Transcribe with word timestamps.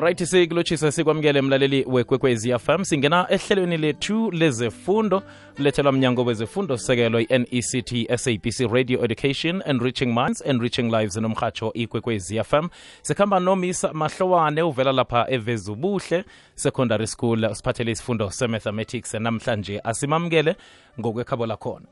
right 0.00 0.24
sikulotshisa 0.24 0.92
sikwamukele 0.92 1.42
mlaleli 1.42 1.84
wekwekwezi 1.88 2.58
fm 2.58 2.84
singena 2.84 3.26
ehlelweni 3.30 3.76
lethu 3.76 4.30
lezefundo 4.30 5.22
lethelwa 5.58 5.92
mnyango 5.92 6.24
wezefundo 6.24 6.76
sekelo 6.78 7.20
i-nect 7.20 8.16
sabc 8.16 8.72
radio 8.72 9.04
education 9.04 9.62
and 9.66 9.82
reaching 9.82 10.06
minds 10.06 10.46
and 10.46 10.62
reaching 10.62 10.90
lives 10.90 11.16
nomhatsho 11.16 11.72
ikwekwezi 11.72 12.44
fm 12.44 12.68
sikhamba 13.02 13.40
nomisa 13.40 13.92
mahlowane 13.92 14.62
uvela 14.62 14.92
lapha 14.92 15.26
evezubuhle 15.30 16.24
secondary 16.54 17.06
school 17.06 17.54
siphathele 17.54 17.92
isifundo 17.92 18.30
se-mathematics. 18.30 19.14
Namhlanje 19.14 19.80
asimamukele 19.84 20.56
ngokwekhabo 21.00 21.46
lakhona. 21.46 21.86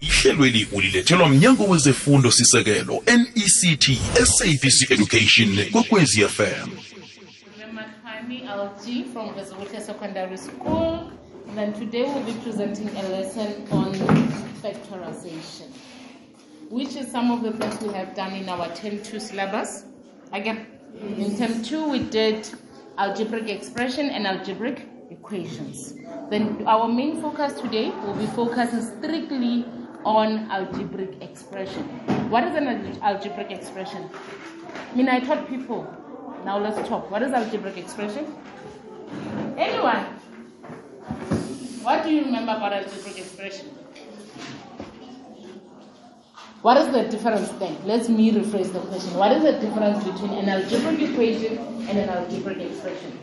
Ihlelweli 0.00 0.68
ulilethelwa 0.72 1.28
mnyango 1.28 1.64
wezefundo 1.64 2.30
sisekelo 2.30 3.02
nect 3.06 3.90
sabc 4.24 4.90
education 4.90 5.70
kwekwezi 5.72 6.24
Makhani 8.22 8.46
LG 8.46 9.12
from 9.12 9.34
Vezubuhle 9.34 9.80
Secondary 9.80 10.36
School. 10.36 11.10
And 11.48 11.58
then 11.58 11.72
today 11.72 12.04
we'll 12.04 12.24
be 12.24 12.34
presenting 12.42 12.88
a 12.88 13.02
lesson 13.08 13.66
on 13.70 13.94
factorization, 14.62 15.68
which 16.70 16.94
is 16.96 17.10
some 17.10 17.30
of 17.30 17.42
the 17.42 17.52
things 17.52 17.80
we 17.82 17.92
have 17.92 18.14
done 18.14 18.32
in 18.34 18.48
our 18.48 18.72
term 18.74 19.02
2 19.02 19.18
syllabus. 19.18 19.84
Again, 20.32 20.66
in 21.16 21.36
term 21.36 21.62
2 21.62 21.88
we 21.88 21.98
did 22.00 22.48
algebraic 22.98 23.48
expression 23.48 24.10
and 24.10 24.26
algebraic 24.26 24.86
equations. 25.10 25.94
Then 26.30 26.62
our 26.66 26.88
main 26.88 27.20
focus 27.20 27.60
today 27.60 27.90
will 28.04 28.14
be 28.14 28.26
focusing 28.26 28.82
strictly 28.82 29.64
on 30.04 30.50
algebraic 30.50 31.20
expression. 31.22 31.82
What 32.30 32.44
is 32.44 32.54
an 32.54 32.98
algebraic 33.02 33.50
expression? 33.50 34.08
I 34.92 34.94
mean, 34.94 35.08
I 35.08 35.20
taught 35.20 35.48
people. 35.48 35.86
Now 36.44 36.58
let's 36.58 36.88
talk. 36.88 37.10
What 37.10 37.22
is 37.22 37.32
algebraic 37.32 37.76
expression? 37.76 38.34
Anyone? 39.56 40.04
What 41.82 42.02
do 42.02 42.10
you 42.10 42.24
remember 42.24 42.52
about 42.52 42.72
algebraic 42.72 43.18
expression? 43.18 43.68
What 46.62 46.76
is 46.78 46.92
the 46.92 47.04
difference 47.04 47.48
then? 47.60 47.76
Let 47.84 48.08
me 48.08 48.32
rephrase 48.32 48.72
the 48.72 48.80
question. 48.80 49.14
What 49.16 49.32
is 49.32 49.42
the 49.42 49.52
difference 49.52 50.02
between 50.04 50.30
an 50.32 50.48
algebraic 50.48 51.10
equation 51.10 51.58
and 51.88 51.98
an 51.98 52.08
algebraic 52.08 52.70
expression? 52.70 53.18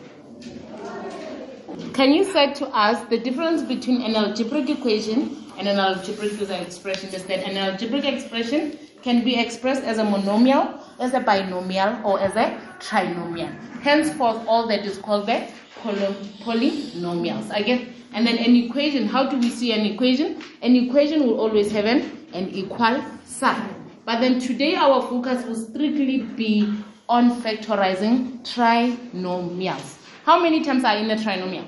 Can 1.92 2.12
you 2.12 2.24
say 2.24 2.54
to 2.54 2.66
us 2.68 3.06
the 3.08 3.18
difference 3.18 3.62
between 3.62 4.02
an 4.02 4.14
algebraic 4.14 4.70
equation 4.70 5.36
and 5.58 5.68
an 5.68 5.78
algebraic 5.78 6.40
expression 6.66 7.10
is 7.10 7.24
that 7.24 7.40
an 7.46 7.56
algebraic 7.56 8.04
expression 8.06 8.78
can 9.02 9.24
be 9.24 9.38
expressed 9.38 9.82
as 9.84 9.98
a 9.98 10.04
monomial, 10.04 10.82
as 10.98 11.14
a 11.14 11.20
binomial, 11.20 11.98
or 12.04 12.20
as 12.20 12.34
a 12.36 12.69
trinomial. 12.80 13.52
Henceforth, 13.82 14.44
all 14.46 14.66
that 14.68 14.84
is 14.84 14.98
called 14.98 15.26
the 15.26 15.46
poly- 15.82 16.16
polynomials. 16.42 17.50
Again, 17.56 17.94
and 18.12 18.26
then 18.26 18.38
an 18.38 18.56
equation, 18.56 19.06
how 19.06 19.28
do 19.28 19.38
we 19.38 19.50
see 19.50 19.72
an 19.72 19.86
equation? 19.86 20.42
An 20.62 20.74
equation 20.74 21.22
will 21.26 21.38
always 21.38 21.70
have 21.72 21.84
an, 21.84 22.26
an 22.34 22.48
equal 22.48 23.04
sign. 23.24 23.74
But 24.04 24.20
then 24.20 24.40
today 24.40 24.74
our 24.74 25.02
focus 25.02 25.44
will 25.46 25.54
strictly 25.54 26.22
be 26.22 26.74
on 27.08 27.40
factorizing 27.42 28.40
trinomials. 28.42 29.98
How 30.24 30.40
many 30.42 30.64
terms 30.64 30.84
are 30.84 30.96
in 30.96 31.10
a 31.10 31.16
trinomial? 31.16 31.64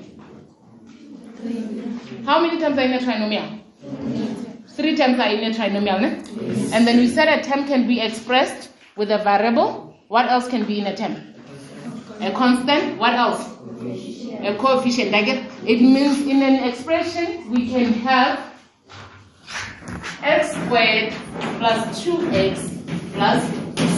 Three. 1.36 2.24
How 2.24 2.40
many 2.40 2.58
terms 2.60 2.78
are 2.78 2.82
in 2.82 2.92
a 2.94 2.98
trinomial? 2.98 3.60
Three 4.68 4.96
terms 4.96 5.18
are 5.18 5.28
in 5.28 5.52
a 5.52 5.54
trinomial, 5.54 6.00
ne? 6.00 6.72
And 6.74 6.86
then 6.86 6.98
we 6.98 7.08
said 7.08 7.28
a 7.28 7.42
term 7.42 7.66
can 7.66 7.86
be 7.86 8.00
expressed 8.00 8.70
with 8.96 9.10
a 9.10 9.18
variable. 9.18 9.91
What 10.12 10.28
else 10.28 10.46
can 10.46 10.66
be 10.66 10.78
in 10.78 10.86
a 10.86 10.94
term? 10.94 11.16
A 12.20 12.32
constant. 12.32 12.98
What 12.98 13.14
else? 13.14 13.48
A 14.44 14.54
coefficient. 14.58 15.10
Like 15.10 15.26
it, 15.26 15.42
it 15.64 15.80
means 15.80 16.20
in 16.26 16.42
an 16.42 16.68
expression 16.68 17.50
we 17.50 17.66
can 17.70 17.94
have 18.04 18.52
x 20.22 20.52
squared 20.52 21.14
plus 21.56 22.04
2x 22.04 23.14
plus 23.14 23.42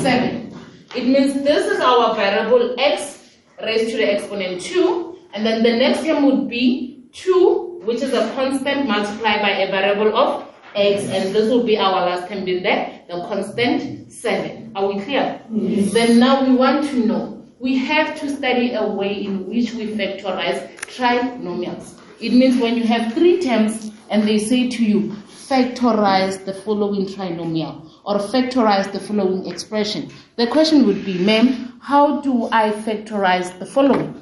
7. 0.02 0.56
It 0.94 1.04
means 1.04 1.34
this 1.42 1.66
is 1.66 1.80
our 1.80 2.14
variable 2.14 2.76
x 2.78 3.34
raised 3.60 3.90
to 3.90 3.96
the 3.96 4.12
exponent 4.12 4.60
2, 4.60 5.18
and 5.34 5.44
then 5.44 5.64
the 5.64 5.76
next 5.76 6.04
term 6.04 6.26
would 6.26 6.48
be 6.48 7.08
2, 7.10 7.80
which 7.82 8.02
is 8.02 8.12
a 8.12 8.32
constant 8.36 8.86
multiplied 8.86 9.42
by 9.42 9.50
a 9.50 9.68
variable 9.68 10.16
of 10.16 10.53
x, 10.74 11.04
and 11.04 11.34
this 11.34 11.50
will 11.50 11.64
be 11.64 11.76
our 11.78 12.06
last 12.06 12.28
term 12.28 12.46
in 12.46 12.62
there, 12.62 13.02
the 13.08 13.20
constant 13.28 14.12
7. 14.12 14.72
Are 14.74 14.86
we 14.86 15.00
clear? 15.00 15.40
Then 15.50 16.18
now 16.18 16.44
we 16.44 16.54
want 16.54 16.84
to 16.90 17.06
know, 17.06 17.46
we 17.58 17.76
have 17.78 18.18
to 18.20 18.28
study 18.28 18.74
a 18.74 18.86
way 18.86 19.24
in 19.24 19.46
which 19.46 19.72
we 19.74 19.86
factorize 19.86 20.74
trinomials. 20.96 22.00
It 22.20 22.32
means 22.32 22.60
when 22.60 22.76
you 22.76 22.84
have 22.84 23.12
three 23.12 23.40
terms 23.40 23.92
and 24.10 24.26
they 24.26 24.38
say 24.38 24.68
to 24.68 24.84
you, 24.84 25.16
factorize 25.48 26.44
the 26.44 26.54
following 26.54 27.06
trinomial 27.06 27.90
or 28.04 28.18
factorize 28.18 28.90
the 28.92 29.00
following 29.00 29.46
expression. 29.46 30.10
The 30.36 30.46
question 30.46 30.86
would 30.86 31.04
be, 31.04 31.18
ma'am, 31.18 31.78
how 31.80 32.20
do 32.20 32.48
I 32.50 32.70
factorize 32.70 33.58
the 33.58 33.66
following? 33.66 34.14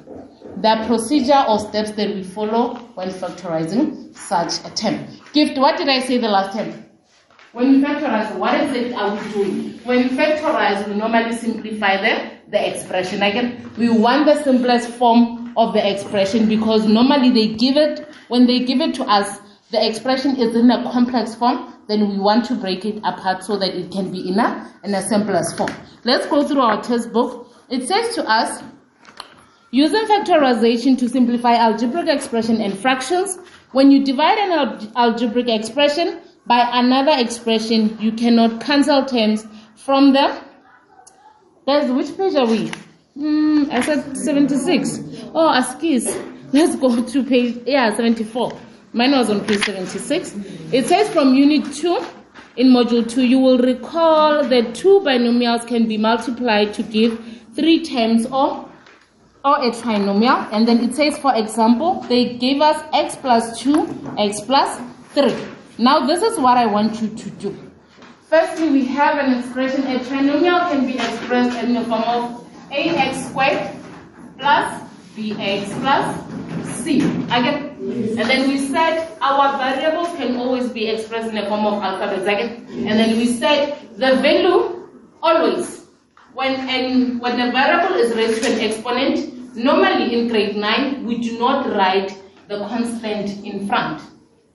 The 0.57 0.83
procedure 0.85 1.43
or 1.47 1.59
steps 1.59 1.91
that 1.91 2.09
we 2.13 2.23
follow 2.23 2.75
when 2.95 3.09
factorizing 3.09 4.15
such 4.15 4.65
a 4.65 4.75
term. 4.75 5.07
Gift, 5.33 5.57
what 5.57 5.77
did 5.77 5.89
I 5.89 5.99
say 5.99 6.19
the 6.19 6.29
last 6.29 6.55
time? 6.55 6.85
When 7.53 7.71
we 7.73 7.83
factorize, 7.83 8.35
what 8.35 8.53
is 8.61 8.75
it 8.75 8.93
are 8.93 9.15
we 9.15 9.31
doing? 9.33 9.79
When 9.83 9.97
we 10.03 10.09
factorize, 10.15 10.87
we 10.87 10.93
normally 10.93 11.35
simplify 11.35 11.97
the, 11.97 12.31
the 12.51 12.69
expression. 12.69 13.23
Again, 13.23 13.71
we 13.75 13.89
want 13.89 14.27
the 14.27 14.43
simplest 14.43 14.89
form 14.89 15.51
of 15.57 15.73
the 15.73 15.91
expression 15.91 16.47
because 16.47 16.85
normally 16.85 17.31
they 17.31 17.55
give 17.55 17.77
it, 17.77 18.07
when 18.27 18.45
they 18.45 18.59
give 18.59 18.79
it 18.79 18.93
to 18.93 19.03
us, 19.05 19.39
the 19.71 19.83
expression 19.83 20.35
is 20.35 20.55
in 20.55 20.69
a 20.69 20.83
complex 20.91 21.33
form, 21.33 21.73
then 21.87 22.09
we 22.09 22.19
want 22.19 22.45
to 22.45 22.55
break 22.55 22.85
it 22.85 22.99
apart 23.03 23.43
so 23.43 23.57
that 23.57 23.73
it 23.75 23.91
can 23.91 24.11
be 24.11 24.29
in 24.29 24.37
a, 24.37 24.71
in 24.83 24.93
a 24.93 25.01
simplest 25.01 25.57
form. 25.57 25.73
Let's 26.03 26.27
go 26.27 26.47
through 26.47 26.61
our 26.61 26.81
textbook. 26.83 27.51
It 27.69 27.87
says 27.87 28.13
to 28.15 28.29
us, 28.29 28.61
using 29.71 30.05
factorization 30.05 30.95
to 30.99 31.09
simplify 31.09 31.55
algebraic 31.55 32.07
expression 32.07 32.61
and 32.61 32.77
fractions, 32.77 33.39
when 33.73 33.91
you 33.91 34.03
divide 34.05 34.37
an 34.37 34.91
algebraic 34.95 35.49
expression 35.49 36.19
by 36.45 36.69
another 36.73 37.13
expression, 37.17 37.97
you 37.99 38.11
cannot 38.11 38.61
cancel 38.61 39.05
terms 39.05 39.45
from 39.75 40.13
them. 40.13 40.39
Guys, 41.67 41.91
which 41.91 42.15
page 42.17 42.35
are 42.35 42.45
we? 42.45 42.71
Hmm, 43.15 43.65
I 43.71 43.81
said 43.81 44.15
76. 44.15 44.99
Oh, 45.33 45.49
Askis. 45.49 46.07
Let's 46.53 46.75
go 46.75 47.03
to 47.03 47.23
page, 47.23 47.63
yeah, 47.65 47.95
74. 47.95 48.57
Mine 48.93 49.11
was 49.11 49.29
on 49.31 49.43
page 49.45 49.63
76. 49.63 50.35
It 50.71 50.85
says 50.85 51.09
from 51.09 51.33
unit 51.33 51.73
2 51.73 52.05
in 52.57 52.67
module 52.67 53.09
2, 53.09 53.23
you 53.25 53.39
will 53.39 53.57
recall 53.57 54.43
that 54.43 54.75
two 54.75 54.99
binomials 54.99 55.65
can 55.67 55.87
be 55.87 55.97
multiplied 55.97 56.75
to 56.75 56.83
give 56.83 57.19
three 57.55 57.83
terms 57.83 58.27
or 58.27 58.69
or 59.43 59.57
a 59.57 59.71
trinomial. 59.71 60.47
And 60.51 60.67
then 60.67 60.83
it 60.83 60.95
says, 60.95 61.17
for 61.17 61.35
example, 61.35 62.01
they 62.09 62.37
gave 62.37 62.61
us 62.61 62.81
x 62.93 63.15
plus 63.15 63.59
2, 63.59 64.15
x 64.17 64.41
plus 64.41 64.79
3. 65.13 65.33
Now, 65.77 66.05
this 66.05 66.21
is 66.21 66.39
what 66.39 66.57
I 66.57 66.65
want 66.65 67.01
you 67.01 67.09
to 67.09 67.29
do. 67.31 67.71
Firstly, 68.29 68.69
we 68.69 68.85
have 68.85 69.17
an 69.17 69.37
expression, 69.39 69.83
a 69.83 69.99
trinomial 69.99 70.71
can 70.71 70.87
be 70.87 70.95
expressed 70.95 71.63
in 71.63 71.73
the 71.73 71.81
form 71.81 72.03
of 72.03 72.47
ax 72.71 73.27
squared 73.27 73.75
plus 74.39 74.81
bx 75.15 75.69
plus 75.81 76.75
c. 76.75 77.01
Again, 77.25 77.75
and 77.79 78.17
then 78.17 78.47
we 78.47 78.57
said 78.57 79.15
our 79.21 79.57
variables 79.57 80.07
can 80.17 80.37
always 80.37 80.69
be 80.69 80.87
expressed 80.87 81.29
in 81.29 81.35
the 81.35 81.45
form 81.45 81.65
of 81.65 81.83
alphabets. 81.83 82.23
Again, 82.23 82.65
and 82.69 82.99
then 82.99 83.17
we 83.17 83.27
said 83.27 83.77
the 83.97 84.15
value 84.15 84.89
always 85.21 85.82
when 86.33 86.55
an 86.67 87.19
when 87.19 87.37
the 87.37 87.51
variable 87.51 87.95
is 87.95 88.15
raised 88.15 88.43
to 88.43 88.53
an 88.53 88.59
exponent, 88.59 89.55
normally 89.55 90.13
in 90.13 90.27
grade 90.27 90.55
9, 90.55 91.05
we 91.05 91.19
do 91.19 91.37
not 91.39 91.69
write 91.75 92.17
the 92.47 92.57
constant 92.67 93.43
in 93.45 93.67
front, 93.67 94.01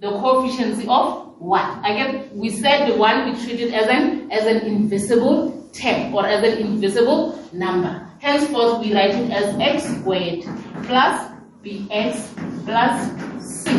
the 0.00 0.10
coefficient 0.10 0.88
of 0.88 1.40
1. 1.40 1.84
Again, 1.84 2.30
we 2.32 2.50
said 2.50 2.90
the 2.90 2.96
1 2.96 3.32
we 3.32 3.44
treat 3.44 3.60
it 3.60 3.72
as 3.72 3.88
an, 3.88 4.30
as 4.32 4.46
an 4.46 4.66
invisible 4.66 5.68
term 5.72 6.14
or 6.14 6.26
as 6.26 6.42
an 6.42 6.58
invisible 6.58 7.38
number. 7.52 8.04
Henceforth, 8.18 8.84
we 8.84 8.92
write 8.92 9.14
it 9.14 9.30
as 9.30 9.54
x 9.60 9.84
squared 10.00 10.42
plus 10.84 11.30
bx 11.64 12.64
plus 12.64 13.64
c. 13.64 13.70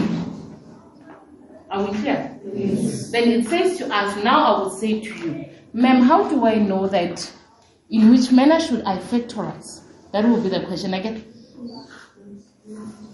Are 1.70 1.84
we 1.86 1.98
clear? 2.00 2.40
Yes. 2.54 3.12
Then 3.12 3.30
it 3.30 3.46
says 3.46 3.78
to 3.80 3.94
us, 3.94 4.24
now 4.24 4.56
I 4.56 4.60
will 4.62 4.70
say 4.72 5.02
to 5.02 5.14
you, 5.20 5.46
ma'am, 5.74 6.02
how 6.02 6.28
do 6.30 6.46
I 6.46 6.56
know 6.56 6.88
that 6.88 7.32
in 7.90 8.12
which 8.12 8.32
manner 8.32 8.60
should 8.60 8.84
I 8.84 8.98
factorize? 8.98 9.82
That 10.12 10.24
will 10.24 10.42
be 10.42 10.50
the 10.50 10.62
question 10.62 10.94
again. 10.94 11.24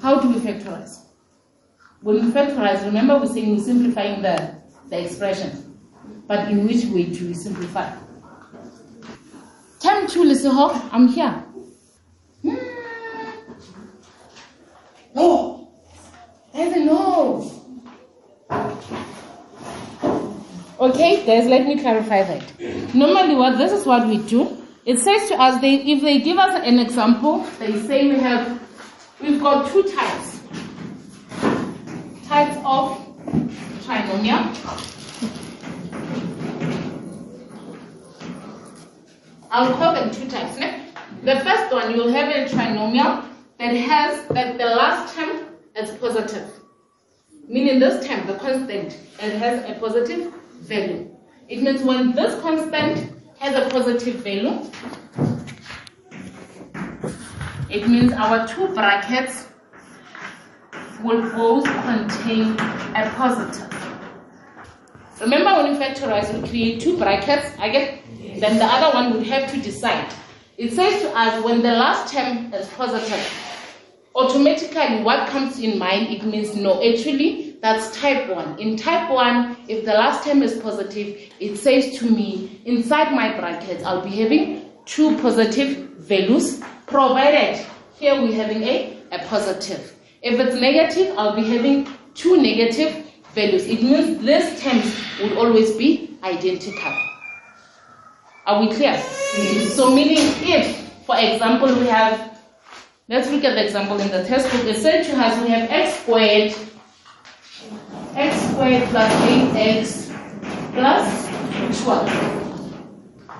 How 0.01 0.19
do 0.19 0.29
we 0.29 0.39
factorize? 0.39 0.99
When 2.01 2.25
we 2.25 2.31
factorize, 2.31 2.83
remember 2.85 3.17
we're 3.17 3.27
saying 3.27 3.55
we're 3.55 3.63
simplifying 3.63 4.21
the, 4.21 4.55
the 4.89 5.03
expression. 5.03 5.79
But 6.27 6.51
in 6.51 6.67
which 6.67 6.85
way 6.85 7.05
do 7.05 7.27
we 7.27 7.33
simplify? 7.33 7.95
Come 9.81 10.07
to 10.07 10.19
Lisihok, 10.19 10.89
I'm 10.91 11.07
here. 11.07 11.43
No! 15.15 15.71
There's 16.53 16.75
a 16.75 16.85
no! 16.85 17.51
Okay, 20.77 21.25
guys, 21.25 21.47
let 21.47 21.65
me 21.65 21.79
clarify 21.79 22.23
that. 22.23 22.93
Normally, 22.93 23.35
what 23.35 23.57
this 23.57 23.71
is 23.71 23.85
what 23.85 24.07
we 24.07 24.17
do. 24.17 24.64
It 24.85 24.99
says 24.99 25.27
to 25.29 25.41
us, 25.41 25.59
they 25.61 25.77
if 25.77 26.01
they 26.01 26.19
give 26.19 26.37
us 26.37 26.61
an 26.63 26.77
example, 26.77 27.39
they 27.57 27.73
say 27.87 28.07
we 28.07 28.19
have 28.19 28.61
we've 29.19 29.41
got 29.41 29.71
two 29.71 29.81
types 29.81 30.41
types 32.27 32.57
of 32.63 33.01
trinomial. 33.81 34.45
I'll 39.49 39.73
call 39.73 39.95
them 39.95 40.11
two 40.11 40.29
types. 40.29 40.55
The 41.23 41.39
first 41.39 41.73
one 41.73 41.91
you'll 41.95 42.11
have 42.11 42.29
a 42.29 42.45
trinomial 42.47 43.25
that 43.57 43.73
has 43.73 44.27
that 44.27 44.59
the 44.59 44.65
last 44.65 45.15
term 45.15 45.47
is 45.75 45.97
positive. 45.97 46.47
Meaning 47.47 47.79
this 47.79 48.05
term, 48.05 48.27
the 48.27 48.35
constant, 48.35 48.99
it 49.19 49.33
has 49.37 49.67
a 49.67 49.79
positive 49.79 50.31
value. 50.61 51.09
It 51.47 51.63
means 51.63 51.81
when 51.81 52.11
this 52.11 52.39
constant 52.41 53.14
has 53.39 53.55
a 53.55 53.69
positive 53.69 54.15
value, 54.15 54.61
it 57.69 57.87
means 57.87 58.13
our 58.13 58.47
two 58.47 58.67
brackets 58.69 59.47
will 61.03 61.21
both 61.31 61.65
contain 61.65 62.53
a 62.95 63.11
positive. 63.15 63.71
Remember 65.21 65.63
when 65.63 65.73
we 65.73 65.79
factorize, 65.79 66.33
we 66.33 66.47
create 66.47 66.81
two 66.81 66.97
brackets, 66.97 67.47
I 67.59 67.69
get, 67.69 68.01
then 68.39 68.57
the 68.57 68.65
other 68.65 68.93
one 68.93 69.13
would 69.13 69.27
have 69.27 69.51
to 69.51 69.61
decide. 69.61 70.11
It 70.57 70.71
says 70.71 71.01
to 71.01 71.09
us 71.17 71.43
when 71.43 71.61
the 71.61 71.71
last 71.71 72.13
term 72.13 72.53
is 72.53 72.67
positive, 72.69 73.23
automatically 74.15 75.03
what 75.03 75.27
comes 75.29 75.59
in 75.59 75.77
mind, 75.77 76.07
it 76.07 76.23
means 76.23 76.55
no, 76.55 76.81
actually 76.83 77.44
that's 77.65 77.99
type 77.99 78.29
1. 78.29 78.59
In 78.59 78.77
type 78.77 79.09
1, 79.09 79.57
if 79.67 79.85
the 79.85 79.93
last 79.93 80.23
term 80.23 80.43
is 80.43 80.59
positive, 80.59 81.19
it 81.39 81.55
says 81.57 81.97
to 81.97 82.05
me, 82.05 82.61
inside 82.65 83.11
my 83.11 83.35
brackets, 83.39 83.83
I'll 83.83 84.03
be 84.03 84.15
having 84.21 84.69
two 84.85 85.17
positive 85.19 85.89
values, 85.97 86.61
provided 86.85 87.65
here 87.95 88.21
we're 88.21 88.35
having 88.35 88.61
a, 88.61 88.95
a 89.11 89.17
positive. 89.25 89.95
If 90.21 90.39
it's 90.39 90.61
negative, 90.61 91.17
I'll 91.17 91.35
be 91.35 91.43
having 91.43 91.87
two 92.13 92.37
negative 92.37 93.11
values. 93.33 93.65
It 93.65 93.81
means 93.81 94.23
these 94.23 94.61
terms 94.61 94.95
will 95.19 95.39
always 95.39 95.75
be 95.75 96.19
identical. 96.21 96.95
Are 98.45 98.61
we 98.61 98.75
clear? 98.75 99.01
So 99.71 99.95
meaning 99.95 100.19
if, 100.43 100.77
for 101.07 101.17
example, 101.17 101.73
we 101.79 101.87
have, 101.87 102.39
let's 103.09 103.31
look 103.31 103.43
at 103.43 103.55
the 103.55 103.65
example 103.65 103.99
in 103.99 104.11
the 104.11 104.23
textbook. 104.23 104.65
It 104.65 104.75
said 104.75 105.03
to 105.05 105.17
us 105.17 105.41
we 105.41 105.49
have 105.49 105.67
x 105.71 105.99
squared, 106.01 106.53
x 108.15 108.41
squared 108.51 108.87
plus 108.89 109.11
8x 109.13 110.05
plus 110.73 111.83
12. 111.83 112.35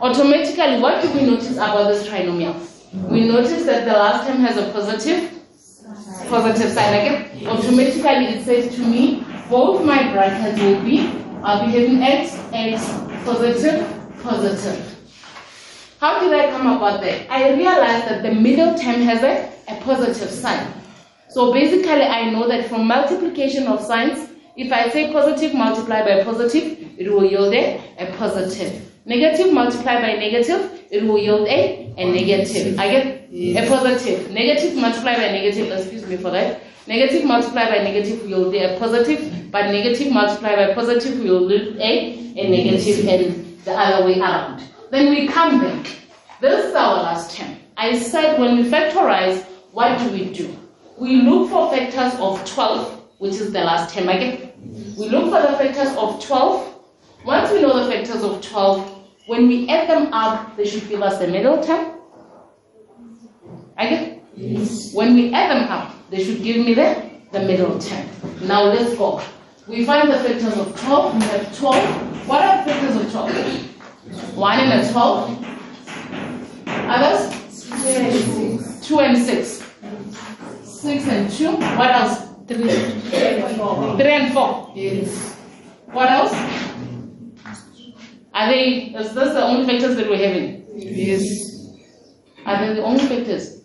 Automatically, 0.02 0.82
what 0.82 1.02
do 1.02 1.14
we 1.14 1.26
notice 1.26 1.54
about 1.54 1.88
this 1.88 2.08
trinomial? 2.08 2.56
We 3.10 3.28
notice 3.28 3.66
that 3.66 3.86
the 3.86 3.94
last 3.94 4.28
term 4.28 4.38
has 4.42 4.58
a 4.58 4.72
positive, 4.72 5.32
positive 6.30 6.72
sign. 6.72 6.94
Again, 6.94 7.48
automatically 7.48 8.26
it 8.36 8.46
says 8.46 8.76
to 8.76 8.82
me, 8.82 9.26
both 9.50 9.86
my 9.86 10.12
brackets 10.12 10.60
will 10.60 10.82
be, 10.84 11.10
I'll 11.44 11.66
be 11.66 11.72
having 11.72 12.02
x, 12.02 12.38
x, 12.52 12.86
positive, 13.24 13.88
positive. 14.22 14.92
How 16.00 16.20
did 16.20 16.34
I 16.34 16.52
come 16.52 16.68
about 16.68 17.02
that? 17.02 17.32
I 17.32 17.54
realized 17.54 18.08
that 18.08 18.24
the 18.24 18.34
middle 18.34 18.78
term 18.78 19.02
has 19.02 19.24
a, 19.24 19.52
a 19.72 19.80
positive 19.82 20.30
sign. 20.30 20.74
So 21.30 21.54
basically, 21.54 22.04
I 22.04 22.30
know 22.30 22.48
that 22.48 22.68
from 22.68 22.88
multiplication 22.88 23.68
of 23.68 23.82
signs, 23.82 24.25
if 24.58 24.72
I 24.72 24.90
say 24.90 25.12
positive 25.12 25.54
multiplied 25.54 26.06
by 26.06 26.24
positive, 26.24 26.80
it 26.98 27.12
will 27.12 27.26
yield 27.26 27.54
a, 27.54 27.82
a 28.00 28.16
positive. 28.18 28.92
Negative 29.06 29.54
multiplied 29.54 30.02
by 30.02 30.14
negative, 30.14 30.82
it 30.90 31.04
will 31.04 31.20
yield 31.20 31.48
a, 31.48 31.94
a 31.98 32.12
negative. 32.12 32.80
I 32.80 32.90
get 32.90 33.30
a 33.32 33.68
positive. 33.68 34.32
Negative 34.32 34.76
multiplied 34.76 35.18
by 35.18 35.32
negative, 35.32 35.72
excuse 35.72 36.06
me 36.08 36.18
for 36.18 36.32
that. 36.32 36.62
Negative 36.88 37.26
multiplied 37.26 37.70
by 37.70 37.84
negative 37.84 38.24
will 38.24 38.30
yield 38.30 38.56
a 38.56 38.80
positive, 38.80 39.52
but 39.52 39.72
negative 39.72 40.12
multiplied 40.12 40.56
by 40.56 40.74
positive 40.74 41.20
will 41.20 41.52
yield 41.52 41.78
a, 41.78 42.34
a 42.38 42.50
negative 42.50 43.08
and 43.08 43.64
the 43.66 43.72
other 43.72 44.06
way 44.06 44.20
around. 44.20 44.64
Then 44.92 45.10
we 45.10 45.28
come 45.28 45.60
back. 45.62 45.88
This 46.42 46.66
is 46.66 46.76
our 46.76 47.02
last 47.04 47.36
term. 47.36 47.56
I 47.78 47.98
said 47.98 48.40
when 48.40 48.58
we 48.58 48.70
factorize, 48.70 49.44
what 49.72 50.00
do 50.00 50.10
we 50.12 50.32
do? 50.32 50.56
We 50.98 51.22
look 51.22 51.50
for 51.50 51.70
factors 51.72 52.20
of 52.20 52.46
12, 52.46 53.05
which 53.26 53.42
is 53.42 53.52
the 53.52 53.62
last 53.62 53.94
term 53.94 54.08
again. 54.08 54.52
We 54.98 55.10
look 55.10 55.26
for 55.34 55.42
the 55.42 55.58
factors 55.58 55.98
of 55.98 56.24
12. 56.24 56.76
Once 57.26 57.52
we 57.52 57.62
know 57.62 57.84
the 57.84 57.92
factors 57.92 58.22
of 58.24 58.40
12, 58.40 58.92
when 59.26 59.48
we 59.48 59.68
add 59.68 59.90
them 59.90 60.14
up, 60.14 60.56
they 60.56 60.66
should 60.66 60.88
give 60.88 61.02
us 61.02 61.18
the 61.18 61.28
middle 61.28 61.62
term. 61.64 61.94
Again? 63.80 64.22
Yes. 64.36 64.94
When 64.94 65.16
we 65.16 65.34
add 65.34 65.50
them 65.50 65.72
up, 65.72 65.96
they 66.12 66.24
should 66.24 66.44
give 66.44 66.58
me 66.58 66.76
the, 66.76 67.10
the 67.32 67.40
middle 67.40 67.80
term. 67.80 68.08
Now 68.44 68.66
let's 68.66 68.96
go. 68.96 69.24
We 69.68 69.84
find 69.86 70.12
the 70.12 70.18
factors 70.20 70.56
of 70.60 70.80
12. 70.80 71.16
We 71.16 71.22
have 71.22 71.58
12. 71.58 72.28
What 72.28 72.44
are 72.44 72.64
the 72.64 72.72
factors 72.72 72.96
of 72.98 73.12
12? 73.12 74.36
1 74.38 74.60
and 74.60 74.82
a 74.82 74.92
12. 74.92 75.46
Others? 76.68 77.22
2 78.88 79.00
and 79.00 79.18
6. 79.18 79.64
6 80.64 81.08
and 81.08 81.32
2. 81.32 81.52
What 81.78 81.90
else? 81.90 82.25
3. 82.48 82.58
3 82.58 84.12
and 84.12 84.34
4. 84.34 84.74
Yes. 84.76 85.36
What 85.92 86.10
else? 86.12 86.34
Are 88.34 88.50
they, 88.50 88.94
is 88.96 89.14
this 89.14 89.34
the 89.34 89.44
only 89.44 89.66
factors 89.66 89.96
that 89.96 90.08
we're 90.10 90.18
having? 90.18 90.66
Yes. 90.76 91.24
Are 92.46 92.66
they 92.66 92.74
the 92.76 92.84
only 92.84 93.06
factors? 93.06 93.62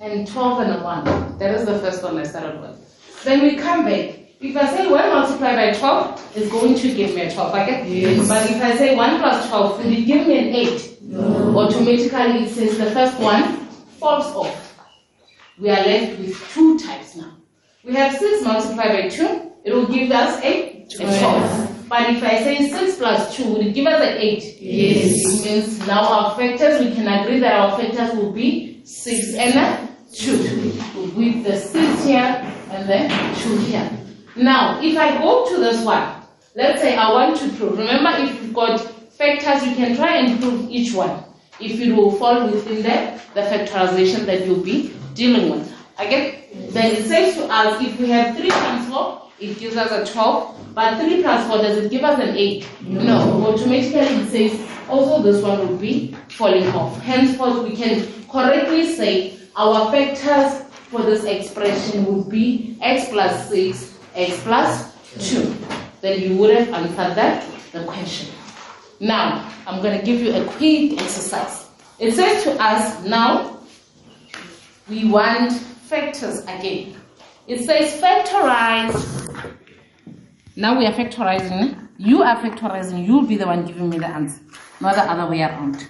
And 0.00 0.26
12 0.26 0.60
and 0.60 0.72
a 0.72 0.82
1. 0.82 1.38
That 1.38 1.54
is 1.54 1.64
the 1.64 1.78
first 1.78 2.02
one 2.02 2.18
I 2.18 2.24
started 2.24 2.60
with. 2.60 2.76
Then 3.24 3.42
we 3.42 3.56
come 3.56 3.84
back. 3.84 4.18
If 4.40 4.56
I 4.56 4.66
say 4.76 4.90
1 4.90 5.08
multiplied 5.10 5.56
by 5.56 5.78
12, 5.78 6.32
it's 6.36 6.50
going 6.50 6.74
to 6.74 6.94
give 6.94 7.14
me 7.14 7.22
a 7.22 7.32
12, 7.32 7.54
okay? 7.54 7.88
Yes. 7.88 8.28
But 8.28 8.50
if 8.50 8.60
I 8.60 8.76
say 8.76 8.96
1 8.96 9.18
plus 9.20 9.48
12, 9.48 9.78
will 9.84 9.92
it 9.92 10.04
give 10.04 10.26
me 10.26 10.38
an 10.38 10.54
8? 10.56 11.02
No. 11.02 11.58
Automatically, 11.60 12.44
it 12.44 12.50
says 12.50 12.76
the 12.76 12.90
first 12.90 13.18
one 13.20 13.66
falls 14.00 14.26
off. 14.34 14.71
We 15.62 15.70
are 15.70 15.86
left 15.86 16.18
with 16.18 16.52
two 16.52 16.76
types 16.76 17.14
now. 17.14 17.36
We 17.84 17.94
have 17.94 18.16
6 18.18 18.42
multiplied 18.42 19.00
by 19.00 19.08
2, 19.08 19.52
it 19.62 19.72
will 19.72 19.86
give 19.86 20.10
us 20.10 20.42
a, 20.42 20.82
a 20.82 20.96
12. 20.96 21.88
But 21.88 22.10
if 22.10 22.22
I 22.24 22.42
say 22.42 22.68
6 22.68 22.96
plus 22.96 23.36
2, 23.36 23.44
will 23.44 23.60
it 23.68 23.72
give 23.72 23.86
us 23.86 24.02
an 24.02 24.18
8? 24.18 24.56
Yes. 24.60 25.24
It 25.24 25.44
means 25.44 25.86
now 25.86 26.02
our 26.02 26.36
factors, 26.36 26.84
we 26.84 26.92
can 26.92 27.06
agree 27.06 27.38
that 27.38 27.52
our 27.52 27.78
factors 27.78 28.12
will 28.18 28.32
be 28.32 28.82
6 28.84 29.34
and 29.34 29.54
a 29.54 29.88
2. 30.12 31.12
With 31.14 31.44
the 31.44 31.56
6 31.56 32.04
here 32.06 32.54
and 32.72 32.88
the 32.88 33.40
2 33.44 33.56
here. 33.58 33.88
Now, 34.34 34.80
if 34.82 34.98
I 34.98 35.16
go 35.18 35.48
to 35.48 35.60
this 35.60 35.84
one, 35.84 36.22
let's 36.56 36.82
say 36.82 36.96
I 36.96 37.12
want 37.12 37.36
to 37.38 37.48
prove. 37.50 37.78
Remember, 37.78 38.10
if 38.20 38.34
you've 38.42 38.52
got 38.52 38.80
factors, 39.12 39.64
you 39.64 39.76
can 39.76 39.94
try 39.94 40.16
and 40.16 40.40
prove 40.40 40.68
each 40.68 40.92
one. 40.92 41.22
If 41.60 41.80
it 41.80 41.92
will 41.92 42.10
fall 42.10 42.50
within 42.50 42.82
the, 42.82 43.20
the 43.34 43.42
factorization 43.42 44.26
that 44.26 44.44
you'll 44.44 44.64
be 44.64 44.92
dealing 45.14 45.50
with. 45.50 45.72
Again, 45.98 46.44
then 46.70 46.96
it 46.96 47.04
says 47.06 47.34
to 47.36 47.44
us, 47.44 47.82
if 47.82 47.98
we 47.98 48.08
have 48.10 48.36
3 48.36 48.48
times 48.48 48.88
4, 48.88 49.22
it 49.40 49.58
gives 49.58 49.76
us 49.76 49.90
a 49.90 50.12
12. 50.12 50.74
But 50.74 51.00
3 51.00 51.22
plus 51.22 51.46
4, 51.48 51.58
does 51.58 51.76
it 51.84 51.90
give 51.90 52.02
us 52.04 52.18
an 52.18 52.36
8? 52.36 52.66
No. 52.82 53.46
Automatically 53.46 54.00
it 54.00 54.30
says, 54.30 54.68
also 54.88 55.22
this 55.22 55.42
one 55.42 55.58
will 55.68 55.76
be 55.76 56.16
falling 56.28 56.66
off. 56.68 57.00
Henceforth, 57.00 57.68
we 57.68 57.76
can 57.76 58.06
correctly 58.30 58.94
say 58.94 59.38
our 59.56 59.90
factors 59.90 60.62
for 60.90 61.02
this 61.02 61.24
expression 61.24 62.04
would 62.06 62.28
be 62.28 62.76
x 62.82 63.08
plus 63.08 63.48
6 63.48 63.98
x 64.14 64.40
plus 64.42 65.30
2. 65.30 65.54
Then 66.00 66.20
you 66.20 66.36
would 66.36 66.54
have 66.54 66.68
answered 66.68 67.14
that, 67.16 67.46
the 67.72 67.84
question. 67.84 68.28
Now, 69.00 69.50
I'm 69.66 69.82
going 69.82 69.98
to 69.98 70.04
give 70.04 70.20
you 70.20 70.34
a 70.34 70.44
quick 70.44 71.00
exercise. 71.00 71.68
It 71.98 72.12
says 72.12 72.44
to 72.44 72.62
us, 72.62 73.04
now, 73.04 73.58
we 74.92 75.06
want 75.06 75.52
factors 75.52 76.40
again. 76.42 76.94
It 77.46 77.64
says 77.64 77.98
factorize. 77.98 78.94
Now 80.54 80.78
we 80.78 80.84
are 80.84 80.92
factorizing. 80.92 81.88
You 81.96 82.22
are 82.22 82.36
factorizing. 82.36 83.06
You'll 83.06 83.26
be 83.26 83.38
the 83.38 83.46
one 83.46 83.64
giving 83.64 83.88
me 83.88 83.98
the 83.98 84.06
answer, 84.06 84.42
not 84.82 84.96
the 84.96 85.10
other 85.10 85.30
way 85.30 85.40
around. 85.40 85.88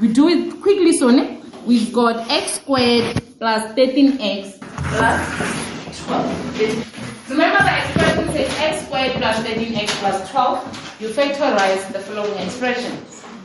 We 0.00 0.12
do 0.12 0.28
it 0.28 0.60
quickly, 0.60 0.92
Sonny. 0.94 1.40
We've 1.64 1.92
got 1.92 2.28
x 2.28 2.54
squared 2.54 3.22
plus 3.38 3.72
13x 3.74 4.58
plus 4.98 6.06
12. 6.06 7.30
Remember 7.30 7.62
the 7.62 7.78
expression 7.78 8.32
says 8.32 8.58
x 8.58 8.84
squared 8.84 9.12
plus 9.12 9.36
13x 9.46 9.88
plus 10.00 10.28
12. 10.28 10.96
You 11.00 11.08
factorize 11.10 11.92
the 11.92 12.00
following 12.00 12.36
expression, 12.38 12.96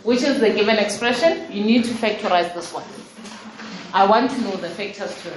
which 0.01 0.23
is 0.23 0.39
the 0.39 0.49
given 0.49 0.77
expression. 0.77 1.45
You 1.51 1.63
need 1.63 1.85
to 1.85 1.91
factorize 1.91 2.51
this 2.55 2.73
one. 2.73 2.85
I 3.95 4.05
want 4.05 4.29
to 4.31 4.41
know 4.41 4.57
the 4.57 4.69
factors 4.71 5.15
too. 5.23 5.31